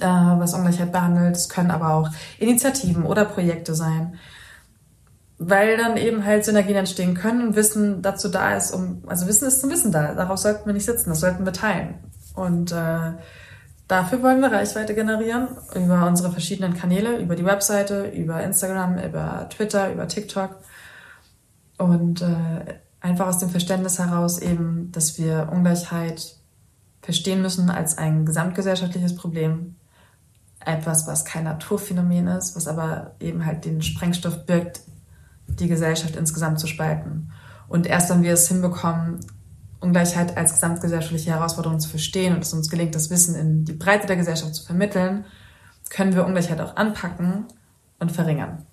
äh, 0.00 0.06
was 0.06 0.54
Ungleichheit 0.54 0.92
behandelt. 0.92 1.36
Es 1.36 1.48
können 1.48 1.70
aber 1.70 1.94
auch 1.94 2.10
Initiativen 2.38 3.04
oder 3.04 3.26
Projekte 3.26 3.74
sein, 3.74 4.18
weil 5.38 5.76
dann 5.76 5.98
eben 5.98 6.24
halt 6.24 6.44
Synergien 6.46 6.76
entstehen 6.76 7.14
können 7.14 7.48
und 7.48 7.56
Wissen 7.56 8.00
dazu 8.00 8.28
da 8.28 8.56
ist, 8.56 8.72
um, 8.72 9.02
also 9.06 9.26
Wissen 9.26 9.46
ist 9.46 9.60
zum 9.60 9.70
Wissen 9.70 9.92
da. 9.92 10.14
Darauf 10.14 10.38
sollten 10.38 10.66
wir 10.66 10.72
nicht 10.72 10.86
sitzen, 10.86 11.10
das 11.10 11.20
sollten 11.20 11.44
wir 11.44 11.52
teilen. 11.52 11.94
Und 12.34 12.72
äh, 12.72 13.12
dafür 13.86 14.22
wollen 14.22 14.40
wir 14.40 14.50
Reichweite 14.50 14.94
generieren 14.94 15.48
über 15.74 16.06
unsere 16.06 16.32
verschiedenen 16.32 16.74
Kanäle, 16.74 17.18
über 17.18 17.36
die 17.36 17.44
Webseite, 17.44 18.06
über 18.06 18.42
Instagram, 18.42 18.98
über 18.98 19.46
Twitter, 19.50 19.92
über 19.92 20.08
TikTok. 20.08 20.56
Und 21.78 22.22
äh, 22.22 22.78
einfach 23.00 23.26
aus 23.26 23.38
dem 23.38 23.50
Verständnis 23.50 23.98
heraus 23.98 24.38
eben, 24.38 24.90
dass 24.92 25.18
wir 25.18 25.48
Ungleichheit 25.52 26.36
verstehen 27.02 27.42
müssen 27.42 27.70
als 27.70 27.98
ein 27.98 28.26
gesamtgesellschaftliches 28.26 29.14
Problem, 29.14 29.76
etwas, 30.64 31.06
was 31.06 31.24
kein 31.24 31.44
Naturphänomen 31.44 32.26
ist, 32.26 32.56
was 32.56 32.66
aber 32.66 33.14
eben 33.20 33.46
halt 33.46 33.64
den 33.64 33.82
Sprengstoff 33.82 34.46
birgt, 34.46 34.80
die 35.46 35.68
Gesellschaft 35.68 36.16
insgesamt 36.16 36.58
zu 36.58 36.66
spalten. 36.66 37.30
Und 37.68 37.86
erst 37.86 38.10
wenn 38.10 38.22
wir 38.22 38.32
es 38.32 38.48
hinbekommen, 38.48 39.20
Ungleichheit 39.80 40.36
als 40.36 40.54
gesamtgesellschaftliche 40.54 41.30
Herausforderung 41.30 41.78
zu 41.78 41.88
verstehen 41.88 42.34
und 42.34 42.42
es 42.42 42.52
uns 42.52 42.70
gelingt, 42.70 42.94
das 42.94 43.10
Wissen 43.10 43.36
in 43.36 43.64
die 43.64 43.74
Breite 43.74 44.06
der 44.06 44.16
Gesellschaft 44.16 44.54
zu 44.54 44.64
vermitteln, 44.64 45.24
können 45.90 46.14
wir 46.14 46.26
Ungleichheit 46.26 46.60
auch 46.60 46.76
anpacken 46.76 47.44
und 48.00 48.10
verringern. 48.10 48.66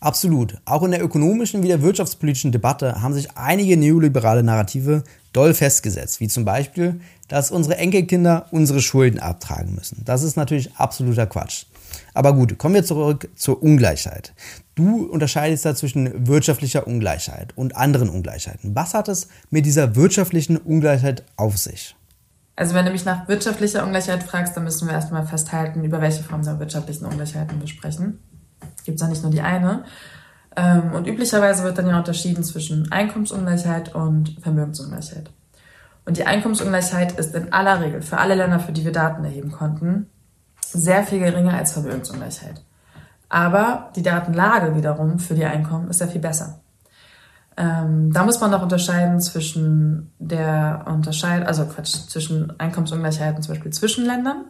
Absolut. 0.00 0.56
Auch 0.64 0.82
in 0.82 0.92
der 0.92 1.04
ökonomischen 1.04 1.62
wie 1.62 1.68
der 1.68 1.82
wirtschaftspolitischen 1.82 2.52
Debatte 2.52 3.02
haben 3.02 3.12
sich 3.12 3.36
einige 3.36 3.76
neoliberale 3.76 4.42
Narrative 4.42 5.04
doll 5.34 5.52
festgesetzt, 5.52 6.20
wie 6.20 6.28
zum 6.28 6.46
Beispiel, 6.46 7.00
dass 7.28 7.50
unsere 7.50 7.76
Enkelkinder 7.76 8.46
unsere 8.50 8.80
Schulden 8.80 9.20
abtragen 9.20 9.74
müssen. 9.74 10.02
Das 10.06 10.22
ist 10.22 10.36
natürlich 10.36 10.74
absoluter 10.76 11.26
Quatsch. 11.26 11.66
Aber 12.14 12.34
gut, 12.34 12.56
kommen 12.56 12.74
wir 12.74 12.84
zurück 12.84 13.28
zur 13.36 13.62
Ungleichheit. 13.62 14.32
Du 14.74 15.04
unterscheidest 15.04 15.66
da 15.66 15.74
zwischen 15.74 16.26
wirtschaftlicher 16.26 16.86
Ungleichheit 16.86 17.52
und 17.56 17.76
anderen 17.76 18.08
Ungleichheiten. 18.08 18.74
Was 18.74 18.94
hat 18.94 19.08
es 19.08 19.28
mit 19.50 19.66
dieser 19.66 19.96
wirtschaftlichen 19.96 20.56
Ungleichheit 20.56 21.24
auf 21.36 21.58
sich? 21.58 21.94
Also 22.56 22.74
wenn 22.74 22.86
du 22.86 22.92
mich 22.92 23.04
nach 23.04 23.28
wirtschaftlicher 23.28 23.84
Ungleichheit 23.84 24.22
fragst, 24.22 24.56
dann 24.56 24.64
müssen 24.64 24.86
wir 24.86 24.94
erstmal 24.94 25.26
festhalten, 25.26 25.84
über 25.84 26.00
welche 26.00 26.22
Form 26.22 26.42
der 26.42 26.58
wirtschaftlichen 26.58 27.04
Ungleichheiten 27.04 27.60
wir 27.60 27.68
sprechen. 27.68 28.18
Gibt 28.84 28.96
es 28.96 29.02
ja 29.02 29.08
nicht 29.08 29.22
nur 29.22 29.32
die 29.32 29.42
eine. 29.42 29.84
Ähm, 30.56 30.92
und 30.92 31.06
üblicherweise 31.06 31.62
wird 31.62 31.78
dann 31.78 31.88
ja 31.88 31.98
unterschieden 31.98 32.42
zwischen 32.44 32.90
Einkommensungleichheit 32.90 33.94
und 33.94 34.36
Vermögensungleichheit. 34.40 35.30
Und 36.04 36.16
die 36.16 36.26
Einkommensungleichheit 36.26 37.12
ist 37.18 37.34
in 37.34 37.52
aller 37.52 37.80
Regel 37.80 38.02
für 38.02 38.18
alle 38.18 38.34
Länder, 38.34 38.58
für 38.58 38.72
die 38.72 38.84
wir 38.84 38.92
Daten 38.92 39.24
erheben 39.24 39.52
konnten, 39.52 40.06
sehr 40.60 41.04
viel 41.04 41.20
geringer 41.20 41.54
als 41.54 41.72
Vermögensungleichheit. 41.72 42.62
Aber 43.28 43.90
die 43.94 44.02
Datenlage 44.02 44.74
wiederum 44.74 45.18
für 45.18 45.34
die 45.34 45.44
Einkommen 45.44 45.88
ist 45.88 45.98
sehr 45.98 46.08
viel 46.08 46.20
besser. 46.20 46.60
Ähm, 47.56 48.12
da 48.12 48.24
muss 48.24 48.40
man 48.40 48.50
noch 48.50 48.62
unterscheiden 48.62 49.20
zwischen 49.20 50.12
der 50.18 50.84
Unterscheid, 50.86 51.46
also 51.46 51.64
Quatsch, 51.66 52.08
zwischen 52.08 52.58
Einkommensungleichheiten 52.58 53.42
zum 53.42 53.54
Beispiel 53.54 53.72
zwischen 53.72 54.04
Ländern 54.06 54.46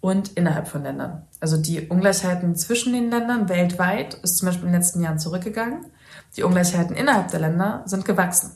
und 0.00 0.28
innerhalb 0.36 0.68
von 0.68 0.82
Ländern. 0.82 1.22
Also 1.40 1.56
die 1.56 1.88
Ungleichheiten 1.88 2.54
zwischen 2.56 2.92
den 2.92 3.10
Ländern 3.10 3.48
weltweit 3.48 4.14
ist 4.14 4.38
zum 4.38 4.46
Beispiel 4.46 4.66
in 4.66 4.72
den 4.72 4.80
letzten 4.80 5.00
Jahren 5.00 5.18
zurückgegangen. 5.18 5.86
Die 6.36 6.42
Ungleichheiten 6.42 6.94
innerhalb 6.94 7.30
der 7.30 7.40
Länder 7.40 7.82
sind 7.86 8.04
gewachsen. 8.04 8.52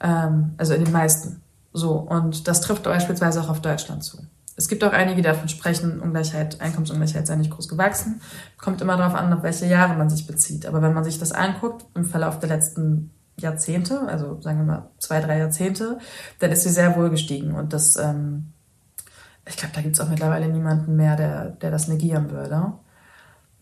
Ähm, 0.00 0.54
also 0.58 0.74
in 0.74 0.84
den 0.84 0.92
meisten. 0.92 1.42
So. 1.72 1.92
Und 1.92 2.48
das 2.48 2.60
trifft 2.60 2.82
beispielsweise 2.82 3.40
auch 3.40 3.48
auf 3.48 3.60
Deutschland 3.60 4.04
zu. 4.04 4.18
Es 4.56 4.68
gibt 4.68 4.84
auch 4.84 4.92
einige, 4.92 5.16
die 5.16 5.22
davon 5.22 5.48
sprechen, 5.48 6.00
Ungleichheit, 6.00 6.60
Einkommensungleichheit 6.60 7.26
sei 7.26 7.36
nicht 7.36 7.50
groß 7.50 7.68
gewachsen. 7.68 8.20
Kommt 8.58 8.82
immer 8.82 8.96
darauf 8.98 9.14
an, 9.14 9.32
auf 9.32 9.42
welche 9.42 9.64
Jahre 9.66 9.94
man 9.94 10.10
sich 10.10 10.26
bezieht. 10.26 10.66
Aber 10.66 10.82
wenn 10.82 10.92
man 10.92 11.04
sich 11.04 11.18
das 11.18 11.32
anguckt, 11.32 11.86
im 11.94 12.04
Verlauf 12.04 12.38
der 12.40 12.50
letzten 12.50 13.10
Jahrzehnte, 13.38 14.02
also 14.06 14.38
sagen 14.42 14.58
wir 14.58 14.66
mal 14.66 14.90
zwei, 14.98 15.20
drei 15.20 15.38
Jahrzehnte, 15.38 15.98
dann 16.40 16.52
ist 16.52 16.64
sie 16.64 16.68
sehr 16.68 16.94
wohl 16.96 17.08
gestiegen. 17.08 17.54
Und 17.54 17.72
das, 17.72 17.96
ähm, 17.96 18.52
ich 19.50 19.56
glaube, 19.56 19.74
da 19.74 19.82
gibt 19.82 19.96
es 19.96 20.00
auch 20.00 20.08
mittlerweile 20.08 20.48
niemanden 20.48 20.96
mehr, 20.96 21.16
der, 21.16 21.46
der 21.50 21.70
das 21.70 21.88
negieren 21.88 22.30
würde. 22.30 22.72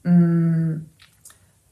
Mm. 0.05 0.87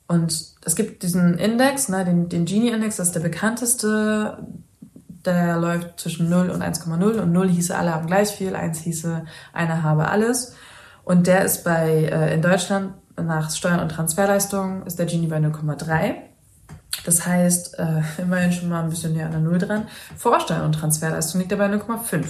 Und 0.09 0.55
es 0.65 0.77
gibt 0.77 1.03
diesen 1.03 1.37
Index, 1.37 1.89
ne, 1.89 2.05
den, 2.05 2.29
den 2.29 2.45
Gini-Index, 2.45 2.97
das 2.97 3.09
ist 3.09 3.15
der 3.15 3.21
bekannteste. 3.21 4.39
Der 5.25 5.57
läuft 5.59 6.01
zwischen 6.01 6.31
0 6.31 6.51
und 6.51 6.63
1,0 6.63 7.21
und 7.21 7.33
0 7.33 7.49
hieße, 7.49 7.77
alle 7.77 7.93
haben 7.93 8.07
gleich 8.07 8.31
viel, 8.31 8.55
1 8.55 8.79
hieße, 8.81 9.25
einer 9.53 9.83
habe 9.83 10.09
alles. 10.09 10.55
Und 11.05 11.27
der 11.27 11.45
ist 11.45 11.65
bei, 11.65 12.05
äh, 12.05 12.35
in 12.35 12.43
Deutschland 12.43 12.95
nach 13.21 13.51
Steuern 13.51 13.81
und 13.81 13.89
Transferleistungen 13.89 14.87
ist 14.87 14.99
der 14.99 15.07
Gini 15.07 15.27
bei 15.27 15.39
0,3. 15.39 16.15
Das 17.05 17.27
heißt, 17.27 17.79
äh, 17.79 18.03
immerhin 18.23 18.53
schon 18.53 18.69
mal 18.69 18.85
ein 18.85 18.91
bisschen 18.91 19.13
näher 19.13 19.27
an 19.27 19.33
der 19.33 19.41
Null 19.41 19.59
dran. 19.59 19.89
Vor 20.17 20.39
Steuern 20.41 20.65
und 20.65 20.73
Transferleistung 20.73 21.41
liegt 21.41 21.53
er 21.53 21.59
bei 21.59 21.67
0,5. 21.67 22.27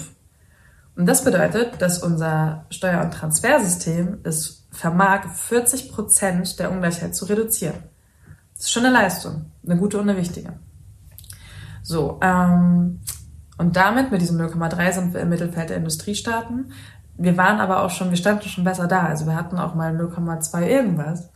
Und 0.97 1.07
das 1.07 1.25
bedeutet, 1.25 1.81
dass 1.81 2.03
unser 2.03 2.65
Steuer- 2.71 3.03
und 3.03 3.13
Transfersystem 3.13 4.19
es 4.25 4.67
vermag, 4.73 5.29
40 5.35 5.93
Prozent 5.93 6.59
der 6.59 6.71
Ungleichheit 6.71 7.15
zu 7.15 7.27
reduzieren. 7.27 7.75
Das 8.55 8.65
ist 8.65 8.73
schon 8.73 8.87
eine 8.87 8.95
Leistung, 8.95 9.53
eine 9.65 9.77
gute 9.77 9.99
und 9.99 10.09
eine 10.09 10.19
wichtige. 10.19 10.55
So, 11.83 12.19
ähm, 12.23 13.01
und 13.59 13.77
damit, 13.77 14.11
mit 14.11 14.21
diesem 14.21 14.41
0,3 14.41 14.93
sind 14.93 15.15
wir 15.15 15.21
im 15.21 15.29
Mittelfeld 15.29 15.71
der 15.71 15.77
Industriestaaten. 15.77 16.73
Wir 17.17 17.37
waren 17.37 17.61
aber 17.61 17.83
auch 17.83 17.91
schon, 17.91 18.11
wir 18.11 18.17
standen 18.17 18.49
schon 18.49 18.65
besser 18.65 18.87
da. 18.87 19.07
Also 19.07 19.27
wir 19.27 19.37
hatten 19.37 19.59
auch 19.59 19.75
mal 19.75 19.95
0,2 19.95 20.67
irgendwas. 20.67 21.31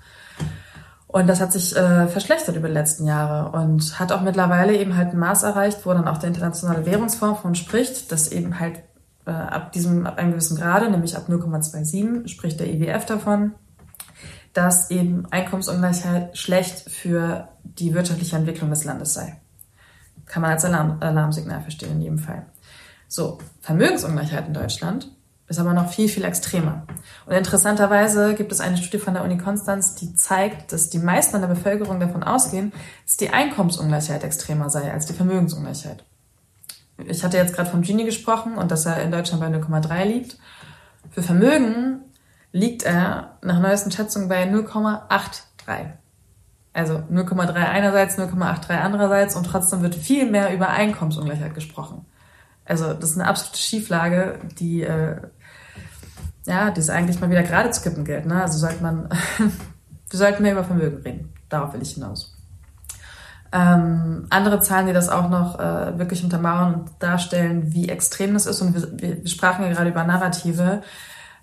Und 1.07 1.27
das 1.27 1.41
hat 1.41 1.53
sich 1.53 1.77
äh, 1.77 2.07
verschlechtert 2.07 2.57
über 2.57 2.69
die 2.69 2.75
letzten 2.75 3.07
Jahre 3.07 3.51
und 3.51 3.99
hat 3.99 4.13
auch 4.13 4.21
mittlerweile 4.21 4.77
eben 4.77 4.97
halt 4.97 5.13
ein 5.13 5.19
Maß 5.19 5.43
erreicht, 5.43 5.85
wo 5.85 5.93
dann 5.93 6.07
auch 6.07 6.19
der 6.19 6.29
Internationale 6.29 6.87
Währungsfonds 6.87 7.41
von 7.41 7.55
spricht, 7.55 8.13
dass 8.13 8.31
eben 8.31 8.61
halt 8.61 8.81
äh, 9.27 9.31
ab 9.31 9.73
diesem, 9.73 10.07
ab 10.07 10.19
einem 10.19 10.33
gewissen 10.33 10.57
Grade, 10.57 10.91
nämlich 10.91 11.17
ab 11.17 11.29
0,27, 11.29 12.29
spricht 12.29 12.61
der 12.61 12.69
IWF 12.69 13.07
davon, 13.07 13.53
dass 14.53 14.91
eben 14.91 15.27
Einkommensungleichheit 15.31 16.37
schlecht 16.37 16.91
für 16.91 17.49
die 17.63 17.95
wirtschaftliche 17.95 18.37
Entwicklung 18.37 18.71
des 18.71 18.85
Landes 18.85 19.15
sei. 19.15 19.41
Kann 20.27 20.43
man 20.43 20.53
als 20.53 20.65
Alarm, 20.65 20.99
Alarmsignal 21.01 21.61
verstehen 21.61 21.93
in 21.93 22.03
jedem 22.03 22.19
Fall. 22.19 22.47
So, 23.09 23.39
Vermögensungleichheit 23.61 24.47
in 24.49 24.55
Deutschland 24.55 25.11
ist 25.49 25.59
aber 25.59 25.75
noch 25.75 25.91
viel, 25.91 26.09
viel 26.09 26.25
extremer. 26.25 26.87
Und 27.27 27.35
interessanterweise 27.35 28.35
gibt 28.35 28.53
es 28.53 28.61
eine 28.61 28.77
Studie 28.77 29.03
von 29.03 29.15
der 29.15 29.25
Uni 29.25 29.37
Konstanz, 29.37 29.97
die 29.97 30.15
zeigt, 30.15 30.73
dass 30.73 30.91
die 30.91 31.01
meisten 31.01 31.35
an 31.35 31.43
der 31.43 31.49
Bevölkerung 31.49 31.99
davon 31.99 32.23
ausgehen, 32.23 32.73
dass 33.05 33.17
die 33.17 33.31
Einkommensungleichheit 33.31 34.23
extremer 34.23 34.71
sei 34.71 34.93
als 34.93 35.07
die 35.07 35.13
Vermögensungleichheit. 35.13 36.05
Ich 37.07 37.25
hatte 37.25 37.37
jetzt 37.37 37.55
gerade 37.55 37.71
vom 37.71 37.83
Gini 37.83 38.05
gesprochen 38.05 38.57
und 38.57 38.71
dass 38.71 38.87
er 38.87 39.03
in 39.03 39.11
Deutschland 39.11 39.43
bei 39.43 39.49
0,3 39.49 40.05
liegt. 40.05 40.39
Für 41.11 41.23
Vermögen 41.23 42.01
liegt 42.53 42.83
er 42.83 43.39
nach 43.43 43.61
neuesten 43.61 43.91
Schätzungen 43.91 44.29
bei 44.29 44.45
0,83. 44.45 45.93
Also 46.73 46.95
0,3 46.95 47.55
einerseits, 47.55 48.19
0,83 48.19 48.71
andererseits 48.71 49.37
und 49.37 49.45
trotzdem 49.45 49.83
wird 49.83 49.95
viel 49.95 50.31
mehr 50.31 50.55
über 50.55 50.69
Einkommensungleichheit 50.69 51.55
gesprochen. 51.55 52.07
Also 52.65 52.95
das 52.95 53.11
ist 53.11 53.19
eine 53.19 53.29
absolute 53.29 53.59
Schieflage, 53.59 54.39
die 54.59 54.83
äh, 54.83 55.17
ja, 56.47 56.71
die 56.71 56.81
es 56.81 56.91
eigentlich 56.91 57.21
mal 57.21 57.31
wieder 57.31 57.43
gerade 57.43 57.71
zu 57.71 57.83
kippen 57.83 58.05
gilt. 58.05 58.27
Ne? 58.27 58.43
Also 58.43 58.59
sollte 58.59 58.83
man, 58.83 59.09
wir 59.39 60.19
sollten 60.19 60.43
mehr 60.43 60.53
über 60.53 60.65
Vermögen 60.65 61.03
reden. 61.03 61.33
Darauf 61.49 61.73
will 61.73 61.83
ich 61.83 61.95
hinaus. 61.95 62.37
Ähm, 63.53 64.27
andere 64.31 64.61
Zahlen, 64.61 64.87
die 64.87 64.93
das 64.93 65.09
auch 65.09 65.29
noch 65.29 65.59
äh, 65.59 65.99
wirklich 65.99 66.23
untermauern 66.23 66.75
und 66.75 66.91
darstellen, 67.01 67.73
wie 67.73 67.89
extrem 67.89 68.35
das 68.35 68.47
ist. 68.47 68.61
Und 68.61 68.75
wir, 68.75 69.19
wir 69.21 69.27
sprachen 69.27 69.65
ja 69.65 69.73
gerade 69.73 69.91
über 69.91 70.05
Narrative. 70.05 70.83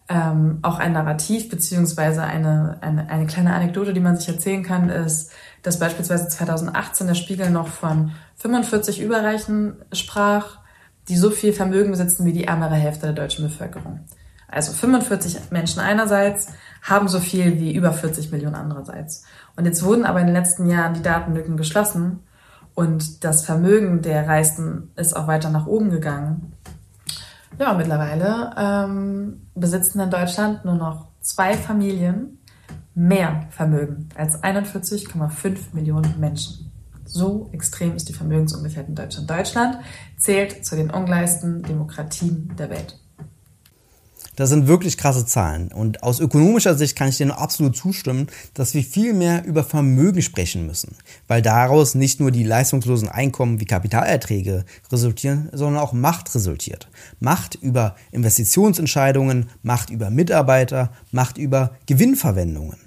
Ähm, 0.10 0.60
auch 0.62 0.80
ein 0.80 0.94
Narrativ 0.94 1.50
beziehungsweise 1.50 2.24
eine, 2.24 2.78
eine, 2.80 3.10
eine 3.10 3.26
kleine 3.26 3.54
Anekdote, 3.54 3.92
die 3.92 4.00
man 4.00 4.16
sich 4.16 4.30
erzählen 4.30 4.64
kann, 4.64 4.90
ist, 4.90 5.32
dass 5.64 5.80
beispielsweise 5.80 6.30
2018 6.30 7.08
der 7.08 7.16
Spiegel 7.16 7.50
noch 7.50 7.68
von 7.68 8.12
45 8.38 9.02
Überreichen 9.02 9.76
sprach, 9.92 10.60
die 11.10 11.18
so 11.18 11.30
viel 11.30 11.52
Vermögen 11.52 11.92
besitzen 11.92 12.26
wie 12.26 12.32
die 12.32 12.46
ärmere 12.46 12.76
Hälfte 12.76 13.08
der 13.08 13.16
deutschen 13.16 13.46
Bevölkerung. 13.46 14.00
Also 14.48 14.72
45 14.72 15.52
Menschen 15.52 15.82
einerseits 15.82 16.48
haben 16.88 17.08
so 17.08 17.20
viel 17.20 17.60
wie 17.60 17.76
über 17.76 17.92
40 17.92 18.32
Millionen 18.32 18.56
andererseits. 18.56 19.24
Und 19.56 19.66
jetzt 19.66 19.84
wurden 19.84 20.06
aber 20.06 20.22
in 20.22 20.28
den 20.28 20.36
letzten 20.36 20.70
Jahren 20.70 20.94
die 20.94 21.02
Datenlücken 21.02 21.58
geschlossen 21.58 22.20
und 22.74 23.24
das 23.24 23.44
Vermögen 23.44 24.02
der 24.02 24.28
Reichsten 24.28 24.92
ist 24.96 25.16
auch 25.16 25.28
weiter 25.28 25.50
nach 25.50 25.66
oben 25.66 25.90
gegangen. 25.90 26.54
Ja, 27.60 27.74
mittlerweile 27.74 28.54
ähm, 28.58 29.48
besitzen 29.56 30.00
in 30.00 30.12
Deutschland 30.12 30.64
nur 30.64 30.76
noch 30.76 31.08
zwei 31.22 31.56
Familien 31.56 32.38
mehr 32.94 33.48
Vermögen 33.50 34.10
als 34.16 34.44
41,5 34.44 35.74
Millionen 35.74 36.20
Menschen. 36.20 36.72
So 37.04 37.50
extrem 37.52 37.96
ist 37.96 38.10
die 38.10 38.14
Vermögensungleichheit 38.14 38.90
in 38.90 38.96
Deutschland. 38.96 39.30
Deutschland 39.30 39.78
zählt 40.18 40.66
zu 40.66 40.76
den 40.76 40.92
ungleichsten 40.92 41.64
Demokratien 41.64 42.54
der 42.58 42.70
Welt. 42.70 43.00
Das 44.38 44.50
sind 44.50 44.68
wirklich 44.68 44.98
krasse 44.98 45.26
Zahlen. 45.26 45.72
Und 45.74 46.04
aus 46.04 46.20
ökonomischer 46.20 46.76
Sicht 46.76 46.96
kann 46.96 47.10
ich 47.10 47.18
dir 47.18 47.26
nur 47.26 47.40
absolut 47.40 47.76
zustimmen, 47.76 48.28
dass 48.54 48.76
wir 48.76 48.84
viel 48.84 49.14
mehr 49.14 49.44
über 49.46 49.64
Vermögen 49.64 50.22
sprechen 50.22 50.68
müssen, 50.68 50.96
weil 51.28 51.42
daraus 51.42 51.96
nicht 51.96 52.20
nur 52.20 52.30
die 52.30 52.44
leistungslosen 52.44 53.10
Einkommen 53.10 53.60
wie 53.60 53.66
Kapitalerträge 53.66 54.64
resultieren, 54.92 55.50
sondern 55.54 55.82
auch 55.82 55.92
Macht 55.92 56.34
resultiert. 56.36 56.88
Macht 57.20 57.56
über 57.56 57.96
Investitionsentscheidungen, 58.12 59.50
Macht 59.64 59.90
über 59.90 60.12
Mitarbeiter, 60.12 60.92
Macht 61.12 61.40
über 61.40 61.72
Gewinnverwendungen. 61.88 62.87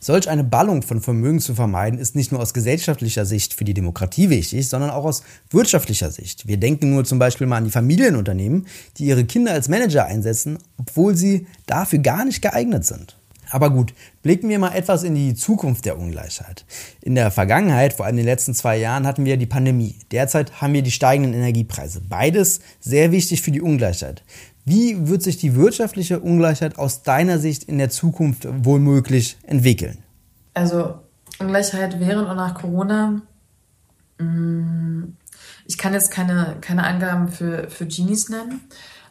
Solch 0.00 0.28
eine 0.28 0.44
Ballung 0.44 0.82
von 0.82 1.00
Vermögen 1.00 1.40
zu 1.40 1.54
vermeiden, 1.54 1.98
ist 1.98 2.14
nicht 2.14 2.30
nur 2.30 2.40
aus 2.40 2.54
gesellschaftlicher 2.54 3.24
Sicht 3.24 3.54
für 3.54 3.64
die 3.64 3.74
Demokratie 3.74 4.30
wichtig, 4.30 4.68
sondern 4.68 4.90
auch 4.90 5.04
aus 5.04 5.22
wirtschaftlicher 5.50 6.10
Sicht. 6.10 6.46
Wir 6.46 6.56
denken 6.56 6.90
nur 6.90 7.04
zum 7.04 7.18
Beispiel 7.18 7.46
mal 7.46 7.56
an 7.56 7.64
die 7.64 7.70
Familienunternehmen, 7.70 8.66
die 8.96 9.06
ihre 9.06 9.24
Kinder 9.24 9.52
als 9.52 9.68
Manager 9.68 10.04
einsetzen, 10.04 10.58
obwohl 10.76 11.16
sie 11.16 11.46
dafür 11.66 11.98
gar 11.98 12.24
nicht 12.24 12.42
geeignet 12.42 12.84
sind. 12.84 13.18
Aber 13.50 13.70
gut, 13.70 13.94
blicken 14.22 14.48
wir 14.48 14.58
mal 14.58 14.74
etwas 14.74 15.02
in 15.02 15.14
die 15.14 15.34
Zukunft 15.34 15.84
der 15.86 15.98
Ungleichheit. 15.98 16.64
In 17.00 17.14
der 17.14 17.30
Vergangenheit, 17.30 17.94
vor 17.94 18.04
allem 18.04 18.14
in 18.14 18.24
den 18.24 18.26
letzten 18.26 18.54
zwei 18.54 18.76
Jahren, 18.76 19.06
hatten 19.06 19.24
wir 19.24 19.36
die 19.36 19.46
Pandemie. 19.46 19.96
Derzeit 20.12 20.60
haben 20.60 20.74
wir 20.74 20.82
die 20.82 20.90
steigenden 20.90 21.34
Energiepreise. 21.34 22.02
Beides 22.06 22.60
sehr 22.80 23.10
wichtig 23.10 23.40
für 23.42 23.50
die 23.50 23.62
Ungleichheit. 23.62 24.22
Wie 24.68 25.08
wird 25.08 25.22
sich 25.22 25.38
die 25.38 25.56
wirtschaftliche 25.56 26.20
Ungleichheit 26.20 26.78
aus 26.78 27.02
deiner 27.02 27.38
Sicht 27.38 27.64
in 27.64 27.78
der 27.78 27.88
Zukunft 27.88 28.46
wohl 28.64 28.80
entwickeln? 29.44 29.98
Also 30.52 30.98
Ungleichheit 31.38 31.98
während 32.00 32.28
und 32.28 32.36
nach 32.36 32.54
Corona. 32.54 33.22
Mm, 34.18 35.14
ich 35.66 35.78
kann 35.78 35.94
jetzt 35.94 36.10
keine, 36.10 36.56
keine 36.60 36.84
Angaben 36.84 37.28
für, 37.28 37.70
für 37.70 37.86
Genies 37.86 38.28
nennen, 38.28 38.60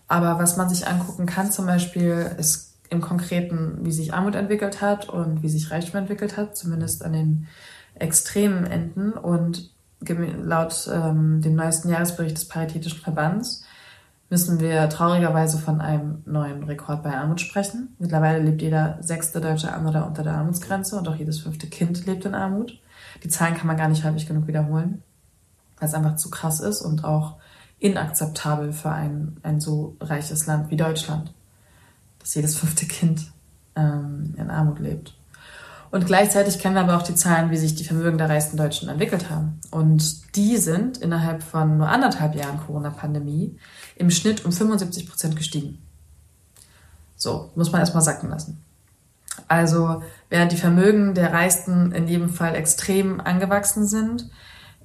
aber 0.07 0.37
was 0.37 0.57
man 0.57 0.69
sich 0.69 0.87
angucken 0.87 1.25
kann 1.25 1.51
zum 1.51 1.65
Beispiel 1.65 2.35
ist 2.37 2.75
im 2.89 3.01
Konkreten, 3.01 3.79
wie 3.81 3.91
sich 3.91 4.13
Armut 4.13 4.35
entwickelt 4.35 4.81
hat 4.81 5.09
und 5.09 5.41
wie 5.41 5.49
sich 5.49 5.71
Reichtum 5.71 6.01
entwickelt 6.01 6.37
hat, 6.37 6.55
zumindest 6.55 7.03
an 7.03 7.13
den 7.13 7.47
extremen 7.95 8.65
Enden. 8.65 9.13
Und 9.13 9.71
laut 10.43 10.87
ähm, 10.93 11.41
dem 11.41 11.55
neuesten 11.55 11.89
Jahresbericht 11.89 12.37
des 12.37 12.47
Paritätischen 12.47 13.01
Verbands 13.01 13.63
müssen 14.29 14.59
wir 14.59 14.89
traurigerweise 14.89 15.57
von 15.57 15.79
einem 15.79 16.21
neuen 16.25 16.63
Rekord 16.63 17.03
bei 17.03 17.15
Armut 17.15 17.39
sprechen. 17.39 17.95
Mittlerweile 17.97 18.43
lebt 18.43 18.61
jeder 18.61 18.97
sechste 19.01 19.39
deutsche 19.39 19.73
Armuter 19.73 20.05
unter 20.05 20.23
der 20.23 20.33
Armutsgrenze 20.33 20.97
und 20.97 21.07
auch 21.07 21.15
jedes 21.15 21.39
fünfte 21.39 21.67
Kind 21.67 22.05
lebt 22.05 22.25
in 22.25 22.35
Armut. 22.35 22.79
Die 23.23 23.29
Zahlen 23.29 23.55
kann 23.55 23.67
man 23.67 23.77
gar 23.77 23.87
nicht 23.87 24.03
häufig 24.03 24.27
genug 24.27 24.47
wiederholen, 24.47 25.01
weil 25.79 25.87
es 25.87 25.95
einfach 25.95 26.17
zu 26.17 26.29
krass 26.29 26.59
ist 26.59 26.81
und 26.81 27.03
auch 27.05 27.37
inakzeptabel 27.79 28.73
für 28.73 28.91
ein, 28.91 29.37
ein 29.43 29.61
so 29.61 29.95
reiches 30.01 30.45
Land 30.45 30.71
wie 30.71 30.77
Deutschland, 30.77 31.33
dass 32.19 32.35
jedes 32.35 32.57
fünfte 32.57 32.85
Kind 32.85 33.31
ähm, 33.75 34.33
in 34.37 34.49
Armut 34.49 34.79
lebt. 34.79 35.16
Und 35.89 36.05
gleichzeitig 36.05 36.59
kennen 36.59 36.75
wir 36.75 36.81
aber 36.81 36.97
auch 36.97 37.03
die 37.03 37.15
Zahlen, 37.15 37.49
wie 37.49 37.57
sich 37.57 37.75
die 37.75 37.83
Vermögen 37.83 38.17
der 38.17 38.29
reichsten 38.29 38.57
Deutschen 38.57 38.89
entwickelt 38.89 39.29
haben. 39.29 39.59
Und 39.71 40.35
die 40.35 40.57
sind 40.57 40.97
innerhalb 40.97 41.43
von 41.43 41.77
nur 41.77 41.87
anderthalb 41.87 42.35
Jahren 42.35 42.59
Corona-Pandemie 42.59 43.57
im 43.95 44.11
Schnitt 44.11 44.43
um 44.45 44.51
75 44.51 45.07
Prozent 45.07 45.35
gestiegen. 45.35 45.79
So, 47.15 47.51
muss 47.55 47.71
man 47.71 47.81
erstmal 47.81 48.03
sacken 48.03 48.29
lassen. 48.29 48.61
Also, 49.47 50.03
während 50.29 50.51
die 50.51 50.57
Vermögen 50.57 51.13
der 51.13 51.31
Reichsten 51.31 51.91
in 51.91 52.07
jedem 52.07 52.29
Fall 52.29 52.55
extrem 52.55 53.21
angewachsen 53.21 53.87
sind, 53.87 54.29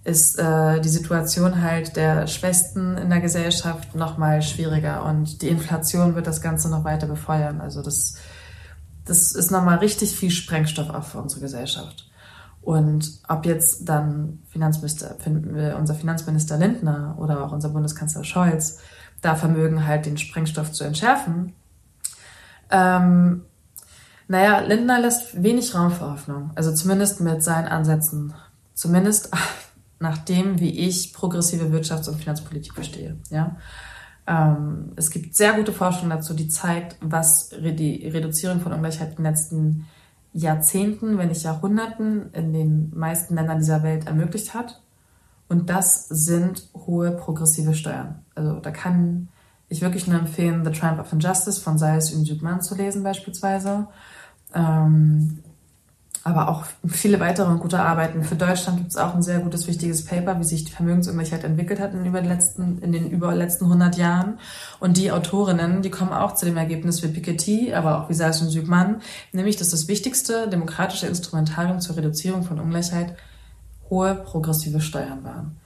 ist 0.05 0.38
äh, 0.38 0.81
die 0.81 0.88
Situation 0.88 1.62
halt 1.62 1.97
der 1.97 2.27
Schwächsten 2.27 2.97
in 2.99 3.09
der 3.09 3.21
Gesellschaft 3.21 3.95
noch 3.95 4.19
mal 4.19 4.43
schwieriger 4.43 5.05
und 5.05 5.43
die 5.43 5.49
Inflation 5.49 6.15
wird 6.15 6.27
das 6.27 6.41
Ganze 6.41 6.69
noch 6.69 6.85
weiter 6.85 7.07
befeuern. 7.07 7.61
Also 7.61 7.83
das 7.83 8.17
das 9.05 9.33
ist 9.33 9.51
nochmal 9.51 9.79
richtig 9.79 10.17
viel 10.17 10.31
Sprengstoff 10.31 10.91
auch 10.91 11.05
für 11.05 11.19
unsere 11.19 11.41
Gesellschaft. 11.41 12.09
Und 12.61 13.21
ob 13.29 13.45
jetzt 13.45 13.88
dann 13.88 14.38
Finanzminister, 14.49 15.17
unser 15.79 15.95
Finanzminister 15.95 16.57
Lindner 16.57 17.17
oder 17.19 17.45
auch 17.45 17.53
unser 17.53 17.71
Bundeskanzler 17.71 18.23
Scholz 18.23 18.79
da 19.21 19.35
vermögen, 19.35 19.87
halt 19.87 20.07
den 20.07 20.17
Sprengstoff 20.17 20.71
zu 20.73 20.85
entschärfen, 20.85 21.55
ähm, 22.71 23.43
naja, 24.29 24.61
Lindner 24.61 25.01
lässt 25.01 25.43
wenig 25.43 25.75
Raum 25.75 25.91
für 25.91 26.11
Hoffnung. 26.11 26.53
Also 26.55 26.73
zumindest 26.73 27.21
mit 27.21 27.43
seinen 27.43 27.69
Ansätzen. 27.69 28.33
Zumindest 28.75 29.31
nach 29.99 30.19
dem, 30.19 30.59
wie 30.61 30.79
ich 30.79 31.12
progressive 31.12 31.67
Wirtschafts- 31.67 32.09
und 32.09 32.19
Finanzpolitik 32.19 32.75
verstehe. 32.75 33.19
Ja? 33.31 33.57
Ähm, 34.27 34.93
es 34.97 35.11
gibt 35.11 35.35
sehr 35.35 35.55
gute 35.55 35.73
Forschung 35.73 36.11
dazu, 36.11 36.35
die 36.35 36.49
zeigt, 36.49 36.97
was 37.01 37.51
die 37.51 38.07
Reduzierung 38.07 38.61
von 38.61 38.73
Ungleichheit 38.73 39.11
in 39.11 39.17
den 39.17 39.25
letzten 39.25 39.87
Jahrzehnten, 40.33 41.19
wenn 41.19 41.29
nicht 41.29 41.43
Jahrhunderten 41.43 42.33
in 42.33 42.53
den 42.53 42.93
meisten 42.95 43.35
Ländern 43.35 43.59
dieser 43.59 43.83
Welt 43.83 44.07
ermöglicht 44.07 44.55
hat. 44.55 44.81
Und 45.49 45.69
das 45.69 46.09
sind 46.09 46.69
hohe 46.75 47.11
progressive 47.13 47.75
Steuern. 47.75 48.25
Also 48.35 48.59
da 48.61 48.71
kann 48.71 49.29
ich 49.69 49.83
wirklich 49.83 50.07
nur 50.07 50.19
empfehlen, 50.19 50.65
The 50.65 50.71
Triumph 50.71 51.01
of 51.01 51.13
Injustice 51.13 51.59
von 51.59 51.79
Sayus 51.79 52.13
Ünjükman 52.13 52.63
zu 52.63 52.75
lesen 52.75 53.03
beispielsweise. 53.03 53.89
Ähm, 54.55 55.43
aber 56.25 56.49
auch 56.49 56.65
viele 56.87 57.19
weitere 57.19 57.57
gute 57.59 57.81
Arbeiten. 57.81 58.23
Für 58.23 58.37
Deutschland 58.37 58.79
gibt 58.79 58.91
es 58.91 58.97
auch 58.97 59.15
ein 59.15 59.23
sehr 59.23 59.41
gutes, 59.41 59.67
wichtiges 59.67 60.05
Paper, 60.05 60.39
wie 60.39 60.45
sich 60.45 60.65
die 60.65 60.73
Vermögensungleichheit 60.73 61.43
entwickelt 61.43 61.81
hat 61.81 61.95
in, 61.95 62.05
über 62.05 62.21
den 62.21 62.29
letzten, 62.29 62.79
in 62.81 62.93
den 62.93 63.11
über 63.11 63.35
letzten 63.35 63.65
100 63.65 63.97
Jahren. 63.97 64.39
Und 64.79 64.97
die 64.97 65.11
Autorinnen, 65.11 65.83
die 65.83 65.91
kommen 65.91 66.13
auch 66.13 66.35
zu 66.35 66.45
dem 66.47 66.57
Ergebnis 66.57 67.03
wie 67.03 67.09
Piketty, 67.09 67.75
aber 67.75 67.99
auch 67.99 68.09
wie 68.09 68.15
Seis 68.15 68.41
und 68.41 68.51
Sügmann, 68.51 69.03
nämlich, 69.33 69.57
dass 69.57 69.71
das 69.71 69.89
wichtigste 69.89 70.49
demokratische 70.49 71.07
Instrumentarium 71.07 71.81
zur 71.81 71.97
Reduzierung 71.97 72.45
von 72.45 72.61
Ungleichheit 72.61 73.17
hohe 73.91 74.15
progressive 74.15 74.81
Steuern 74.81 75.25
waren. 75.25 75.57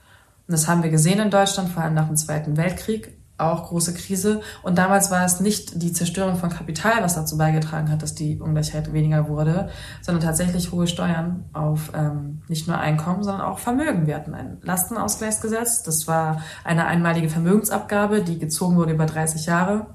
Und 0.47 0.53
das 0.53 0.67
haben 0.67 0.81
wir 0.81 0.89
gesehen 0.89 1.19
in 1.19 1.29
Deutschland, 1.29 1.69
vor 1.69 1.83
allem 1.83 1.93
nach 1.93 2.07
dem 2.07 2.15
Zweiten 2.15 2.57
Weltkrieg 2.57 3.16
auch 3.37 3.67
große 3.67 3.93
Krise. 3.93 4.41
Und 4.63 4.77
damals 4.77 5.11
war 5.11 5.23
es 5.23 5.39
nicht 5.39 5.81
die 5.81 5.93
Zerstörung 5.93 6.37
von 6.37 6.49
Kapital, 6.49 7.03
was 7.03 7.15
dazu 7.15 7.37
beigetragen 7.37 7.91
hat, 7.91 8.01
dass 8.01 8.15
die 8.15 8.39
Ungleichheit 8.39 8.91
weniger 8.93 9.27
wurde, 9.27 9.69
sondern 10.01 10.23
tatsächlich 10.23 10.71
hohe 10.71 10.87
Steuern 10.87 11.45
auf 11.53 11.91
ähm, 11.93 12.41
nicht 12.47 12.67
nur 12.67 12.79
Einkommen, 12.79 13.23
sondern 13.23 13.41
auch 13.41 13.59
Vermögen. 13.59 14.07
Wir 14.07 14.15
hatten 14.15 14.33
ein 14.33 14.57
Lastenausgleichsgesetz. 14.61 15.83
Das 15.83 16.07
war 16.07 16.41
eine 16.63 16.87
einmalige 16.87 17.29
Vermögensabgabe, 17.29 18.23
die 18.23 18.39
gezogen 18.39 18.75
wurde 18.75 18.93
über 18.93 19.05
30 19.05 19.45
Jahre. 19.45 19.87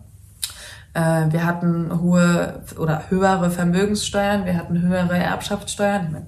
Äh, 0.95 1.33
wir 1.33 1.45
hatten 1.45 2.01
hohe 2.01 2.63
oder 2.79 3.11
höhere 3.11 3.51
Vermögenssteuern, 3.51 4.45
wir 4.45 4.57
hatten 4.57 4.81
höhere 4.81 5.19
Erbschaftssteuern. 5.19 6.07
Ich 6.07 6.13
meine, 6.13 6.27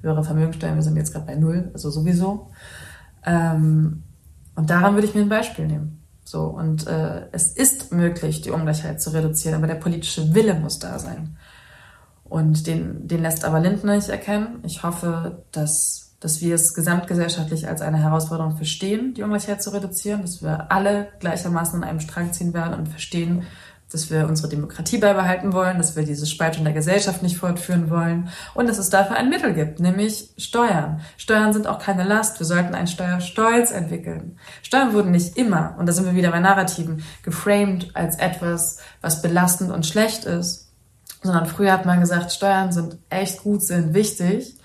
höhere 0.00 0.24
Vermögenssteuern, 0.24 0.76
wir 0.76 0.82
sind 0.82 0.96
jetzt 0.96 1.12
gerade 1.12 1.26
bei 1.26 1.34
null, 1.34 1.70
also 1.72 1.90
sowieso. 1.90 2.50
Ähm, 3.24 4.02
und 4.54 4.70
daran 4.70 4.94
würde 4.94 5.06
ich 5.06 5.14
mir 5.14 5.22
ein 5.22 5.28
Beispiel 5.28 5.66
nehmen. 5.66 6.03
So, 6.24 6.44
und 6.44 6.86
äh, 6.86 7.26
es 7.32 7.48
ist 7.48 7.92
möglich, 7.92 8.40
die 8.40 8.50
Ungleichheit 8.50 9.00
zu 9.00 9.10
reduzieren, 9.10 9.56
aber 9.56 9.66
der 9.66 9.74
politische 9.74 10.34
Wille 10.34 10.54
muss 10.54 10.78
da 10.78 10.98
sein. 10.98 11.36
Und 12.24 12.66
den, 12.66 13.06
den 13.06 13.22
lässt 13.22 13.44
aber 13.44 13.60
Lindner 13.60 13.94
nicht 13.94 14.08
erkennen. 14.08 14.60
Ich 14.64 14.82
hoffe, 14.82 15.44
dass, 15.52 16.16
dass 16.20 16.40
wir 16.40 16.54
es 16.54 16.72
gesamtgesellschaftlich 16.72 17.68
als 17.68 17.82
eine 17.82 17.98
Herausforderung 17.98 18.56
verstehen, 18.56 19.12
die 19.12 19.22
Ungleichheit 19.22 19.62
zu 19.62 19.70
reduzieren, 19.74 20.22
dass 20.22 20.42
wir 20.42 20.72
alle 20.72 21.08
gleichermaßen 21.20 21.82
an 21.82 21.88
einem 21.88 22.00
Strang 22.00 22.32
ziehen 22.32 22.54
werden 22.54 22.78
und 22.78 22.88
verstehen, 22.88 23.44
dass 23.94 24.10
wir 24.10 24.26
unsere 24.28 24.48
Demokratie 24.48 24.98
beibehalten 24.98 25.52
wollen, 25.52 25.78
dass 25.78 25.94
wir 25.94 26.04
diese 26.04 26.26
Spaltung 26.26 26.64
der 26.64 26.72
Gesellschaft 26.72 27.22
nicht 27.22 27.36
fortführen 27.36 27.88
wollen 27.88 28.28
und 28.54 28.68
dass 28.68 28.78
es 28.78 28.90
dafür 28.90 29.16
ein 29.16 29.30
Mittel 29.30 29.54
gibt, 29.54 29.78
nämlich 29.78 30.30
Steuern. 30.36 31.00
Steuern 31.16 31.52
sind 31.52 31.66
auch 31.68 31.78
keine 31.78 32.04
Last. 32.04 32.38
Wir 32.40 32.46
sollten 32.46 32.74
einen 32.74 32.88
Steuerstolz 32.88 33.70
entwickeln. 33.70 34.38
Steuern 34.62 34.92
wurden 34.92 35.12
nicht 35.12 35.38
immer, 35.38 35.76
und 35.78 35.86
da 35.86 35.92
sind 35.92 36.04
wir 36.06 36.14
wieder 36.14 36.32
bei 36.32 36.40
Narrativen, 36.40 37.04
geframed 37.22 37.94
als 37.94 38.16
etwas, 38.16 38.78
was 39.00 39.22
belastend 39.22 39.70
und 39.70 39.86
schlecht 39.86 40.24
ist, 40.24 40.72
sondern 41.22 41.46
früher 41.46 41.72
hat 41.72 41.86
man 41.86 42.00
gesagt, 42.00 42.32
Steuern 42.32 42.72
sind 42.72 42.98
echt 43.08 43.42
gut, 43.44 43.62
sind 43.62 43.94
wichtig 43.94 44.56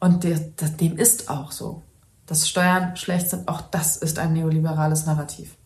und 0.00 0.24
dem 0.24 0.96
ist 0.96 1.28
auch 1.28 1.52
so. 1.52 1.82
Dass 2.26 2.48
Steuern 2.48 2.96
schlecht 2.96 3.28
sind, 3.28 3.46
auch 3.48 3.60
das 3.60 3.98
ist 3.98 4.18
ein 4.18 4.32
neoliberales 4.32 5.04
Narrativ. 5.04 5.56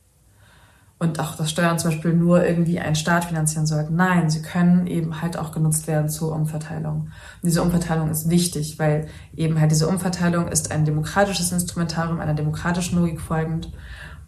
Und 0.99 1.21
auch, 1.21 1.37
dass 1.37 1.51
Steuern 1.51 1.79
zum 1.79 1.91
Beispiel 1.91 2.13
nur 2.13 2.45
irgendwie 2.45 2.81
einen 2.81 2.97
Staat 2.97 3.27
finanzieren 3.27 3.67
sollten. 3.67 3.95
Nein, 3.95 4.31
sie 4.31 4.43
können 4.43 4.89
eben 4.89 5.23
halt 5.23 5.37
auch 5.37 5.53
genutzt 5.53 5.87
werden 5.87 6.09
zur 6.09 6.33
Umverteilung. 6.35 7.03
Und 7.03 7.45
diese 7.45 7.63
Umverteilung 7.63 8.11
ist 8.11 8.29
wichtig, 8.29 8.79
weil 8.81 9.07
eben 9.37 9.61
halt 9.61 9.71
diese 9.71 9.87
Umverteilung 9.87 10.49
ist 10.49 10.73
ein 10.73 10.85
demokratisches 10.85 11.53
Instrumentarium, 11.53 12.19
einer 12.19 12.35
demokratischen 12.35 12.99
Logik 12.99 13.21
folgend. 13.21 13.73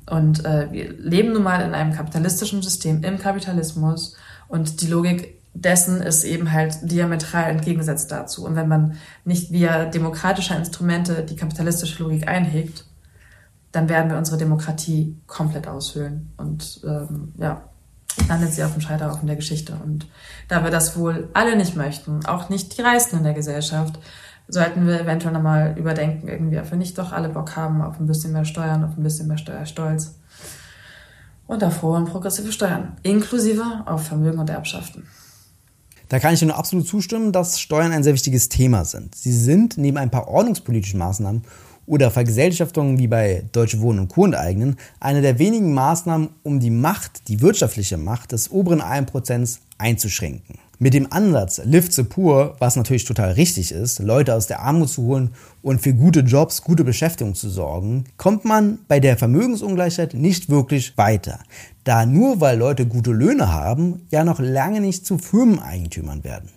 Und 0.09 0.45
äh, 0.45 0.69
wir 0.71 0.93
leben 0.93 1.33
nun 1.33 1.43
mal 1.43 1.61
in 1.61 1.75
einem 1.75 1.93
kapitalistischen 1.93 2.63
System, 2.63 3.03
im 3.03 3.19
Kapitalismus. 3.19 4.17
Und 4.47 4.81
die 4.81 4.87
Logik 4.87 5.41
dessen 5.55 6.01
ist 6.01 6.23
eben 6.23 6.53
halt 6.53 6.79
diametral 6.83 7.51
entgegengesetzt 7.51 8.13
dazu. 8.13 8.45
Und 8.45 8.55
wenn 8.55 8.69
man 8.69 8.97
nicht 9.25 9.51
via 9.51 9.87
demokratischer 9.87 10.57
Instrumente 10.57 11.25
die 11.25 11.35
kapitalistische 11.35 12.03
Logik 12.03 12.29
einhegt, 12.29 12.85
dann 13.73 13.89
werden 13.89 14.11
wir 14.11 14.19
unsere 14.19 14.39
Demokratie 14.39 15.17
komplett 15.27 15.69
aushöhlen. 15.69 16.33
Und 16.37 16.81
ähm, 16.85 17.33
ja, 17.37 17.63
landet 18.29 18.53
sie 18.53 18.65
auf 18.65 18.73
dem 18.73 18.81
Scheiterhaufen 18.81 19.27
der 19.27 19.37
Geschichte. 19.37 19.75
Und 19.85 20.09
da 20.49 20.65
wir 20.65 20.71
das 20.71 20.97
wohl 20.97 21.29
alle 21.35 21.57
nicht 21.57 21.77
möchten, 21.77 22.25
auch 22.27 22.49
nicht 22.49 22.77
die 22.77 22.83
Reichsten 22.83 23.19
in 23.19 23.25
der 23.25 23.35
Gesellschaft, 23.35 23.99
sollten 24.49 24.87
wir 24.87 25.01
eventuell 25.01 25.33
nochmal 25.33 25.75
überdenken, 25.79 26.29
irgendwie, 26.29 26.59
ob 26.59 26.71
wir 26.71 26.79
nicht 26.79 26.99
doch 26.99 27.13
alle 27.13 27.29
Bock 27.29 27.55
haben 27.57 27.83
auf 27.83 28.01
ein 28.01 28.07
bisschen 28.07 28.33
mehr 28.33 28.45
Steuern, 28.45 28.85
auf 28.85 28.97
ein 28.97 29.03
bisschen 29.03 29.29
mehr 29.29 29.39
Steuerstolz. 29.39 30.17
Und 31.47 31.65
auf 31.65 31.83
hohe 31.83 31.97
und 31.97 32.07
progressive 32.07 32.53
Steuern, 32.53 32.97
inklusive 33.03 33.65
auf 33.87 34.07
Vermögen 34.07 34.39
und 34.39 34.51
Erbschaften. 34.51 35.07
Da 36.09 36.19
kann 36.19 36.35
ich 36.35 36.43
nur 36.43 36.57
absolut 36.57 36.89
zustimmen, 36.89 37.33
dass 37.33 37.61
Steuern 37.61 37.93
ein 37.93 38.03
sehr 38.03 38.15
wichtiges 38.15 38.49
Thema 38.49 38.85
sind. 38.85 39.15
Sie 39.15 39.33
sind 39.33 39.79
neben 39.79 39.97
ein 39.97 40.11
paar 40.11 40.27
ordnungspolitischen 40.27 40.99
Maßnahmen 40.99 41.43
oder 41.91 42.13
Vergesellschaftungen 42.13 42.99
wie 42.99 43.09
bei 43.09 43.43
Deutsche 43.51 43.81
Wohnen 43.81 43.99
und 43.99 44.09
Co. 44.09 44.25
enteignen 44.25 44.77
eine 45.01 45.23
der 45.23 45.41
wenigen 45.41 45.75
Maßnahmen, 45.75 46.29
um 46.45 46.61
die 46.61 46.71
Macht, 46.71 47.27
die 47.27 47.41
wirtschaftliche 47.41 47.97
Macht 47.97 48.31
des 48.31 48.53
oberen 48.53 48.81
1% 48.81 49.59
einzuschränken. 49.77 50.59
Mit 50.79 50.95
dem 50.95 51.13
Ansatz 51.13 51.61
Lift 51.65 51.93
the 51.93 52.05
Poor, 52.05 52.55
was 52.61 52.77
natürlich 52.77 53.05
total 53.05 53.33
richtig 53.33 53.73
ist, 53.73 53.99
Leute 53.99 54.37
aus 54.37 54.47
der 54.47 54.61
Armut 54.61 54.89
zu 54.89 55.03
holen 55.03 55.31
und 55.63 55.83
für 55.83 55.93
gute 55.93 56.21
Jobs, 56.21 56.63
gute 56.63 56.85
Beschäftigung 56.85 57.35
zu 57.35 57.51
sorgen, 57.51 58.05
kommt 58.17 58.45
man 58.45 58.79
bei 58.87 59.01
der 59.01 59.19
Vermögensungleichheit 59.19 60.15
nicht 60.15 60.49
wirklich 60.49 60.97
weiter. 60.97 61.41
Da 61.83 62.07
nur 62.07 62.41
weil 62.41 62.57
Leute 62.57 62.87
gute 62.87 63.11
Löhne 63.11 63.53
haben, 63.53 64.07
ja 64.13 64.23
noch 64.23 64.39
lange 64.39 64.81
nicht 64.81 65.05
zu 65.05 65.19
Firmeneigentümern 65.19 66.23
werden. 66.23 66.51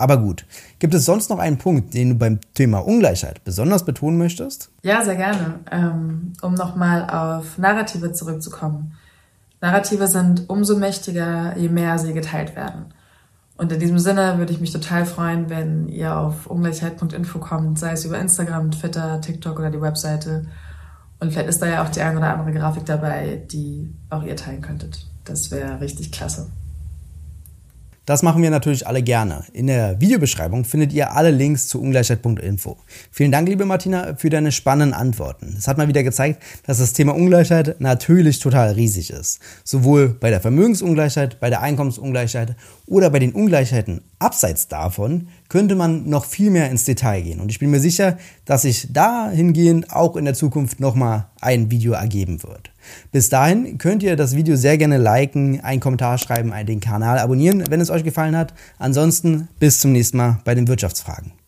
Aber 0.00 0.16
gut, 0.16 0.46
gibt 0.78 0.94
es 0.94 1.04
sonst 1.04 1.28
noch 1.28 1.38
einen 1.38 1.58
Punkt, 1.58 1.92
den 1.92 2.08
du 2.08 2.14
beim 2.14 2.40
Thema 2.54 2.78
Ungleichheit 2.78 3.44
besonders 3.44 3.84
betonen 3.84 4.16
möchtest? 4.16 4.70
Ja, 4.82 5.04
sehr 5.04 5.16
gerne. 5.16 5.60
Ähm, 5.70 6.32
um 6.40 6.54
nochmal 6.54 7.10
auf 7.10 7.58
Narrative 7.58 8.10
zurückzukommen. 8.12 8.94
Narrative 9.60 10.06
sind 10.06 10.48
umso 10.48 10.78
mächtiger, 10.78 11.54
je 11.58 11.68
mehr 11.68 11.98
sie 11.98 12.14
geteilt 12.14 12.56
werden. 12.56 12.94
Und 13.58 13.72
in 13.72 13.78
diesem 13.78 13.98
Sinne 13.98 14.38
würde 14.38 14.54
ich 14.54 14.60
mich 14.60 14.72
total 14.72 15.04
freuen, 15.04 15.50
wenn 15.50 15.86
ihr 15.88 16.16
auf 16.16 16.46
ungleichheit.info 16.46 17.38
kommt, 17.38 17.78
sei 17.78 17.92
es 17.92 18.06
über 18.06 18.18
Instagram, 18.18 18.70
Twitter, 18.70 19.20
TikTok 19.20 19.58
oder 19.58 19.70
die 19.70 19.82
Webseite. 19.82 20.46
Und 21.18 21.30
vielleicht 21.30 21.50
ist 21.50 21.60
da 21.60 21.66
ja 21.66 21.84
auch 21.84 21.90
die 21.90 22.00
eine 22.00 22.16
oder 22.16 22.32
andere 22.32 22.58
Grafik 22.58 22.86
dabei, 22.86 23.42
die 23.52 23.94
auch 24.08 24.22
ihr 24.22 24.36
teilen 24.36 24.62
könntet. 24.62 25.06
Das 25.24 25.50
wäre 25.50 25.78
richtig 25.82 26.10
klasse. 26.10 26.50
Das 28.06 28.22
machen 28.22 28.42
wir 28.42 28.50
natürlich 28.50 28.86
alle 28.86 29.02
gerne. 29.02 29.44
In 29.52 29.66
der 29.66 30.00
Videobeschreibung 30.00 30.64
findet 30.64 30.92
ihr 30.92 31.14
alle 31.14 31.30
Links 31.30 31.68
zu 31.68 31.80
ungleichheit.info. 31.80 32.76
Vielen 33.10 33.30
Dank, 33.30 33.48
liebe 33.48 33.66
Martina, 33.66 34.16
für 34.16 34.30
deine 34.30 34.52
spannenden 34.52 34.98
Antworten. 34.98 35.54
Es 35.56 35.68
hat 35.68 35.78
mal 35.78 35.88
wieder 35.88 36.02
gezeigt, 36.02 36.42
dass 36.66 36.78
das 36.78 36.92
Thema 36.92 37.14
Ungleichheit 37.14 37.80
natürlich 37.80 38.38
total 38.38 38.72
riesig 38.72 39.10
ist. 39.10 39.40
Sowohl 39.64 40.08
bei 40.08 40.30
der 40.30 40.40
Vermögensungleichheit, 40.40 41.38
bei 41.40 41.50
der 41.50 41.60
Einkommensungleichheit 41.60 42.56
oder 42.86 43.10
bei 43.10 43.18
den 43.18 43.32
Ungleichheiten 43.32 44.02
abseits 44.20 44.68
davon 44.68 45.28
könnte 45.48 45.74
man 45.74 46.08
noch 46.08 46.24
viel 46.24 46.50
mehr 46.50 46.70
ins 46.70 46.84
Detail 46.84 47.22
gehen. 47.22 47.40
Und 47.40 47.50
ich 47.50 47.58
bin 47.58 47.70
mir 47.70 47.80
sicher, 47.80 48.18
dass 48.44 48.62
sich 48.62 48.92
dahingehend 48.92 49.92
auch 49.92 50.16
in 50.16 50.24
der 50.24 50.34
Zukunft 50.34 50.78
nochmal 50.78 51.26
ein 51.40 51.70
Video 51.70 51.94
ergeben 51.94 52.42
wird. 52.42 52.70
Bis 53.10 53.28
dahin 53.28 53.78
könnt 53.78 54.02
ihr 54.02 54.16
das 54.16 54.36
Video 54.36 54.56
sehr 54.56 54.78
gerne 54.78 54.98
liken, 54.98 55.60
einen 55.60 55.80
Kommentar 55.80 56.18
schreiben, 56.18 56.52
den 56.66 56.80
Kanal 56.80 57.18
abonnieren, 57.18 57.64
wenn 57.70 57.80
es 57.80 57.90
euch 57.90 58.04
gefallen 58.04 58.36
hat. 58.36 58.54
Ansonsten 58.78 59.48
bis 59.58 59.80
zum 59.80 59.92
nächsten 59.92 60.18
Mal 60.18 60.38
bei 60.44 60.54
den 60.54 60.68
Wirtschaftsfragen. 60.68 61.39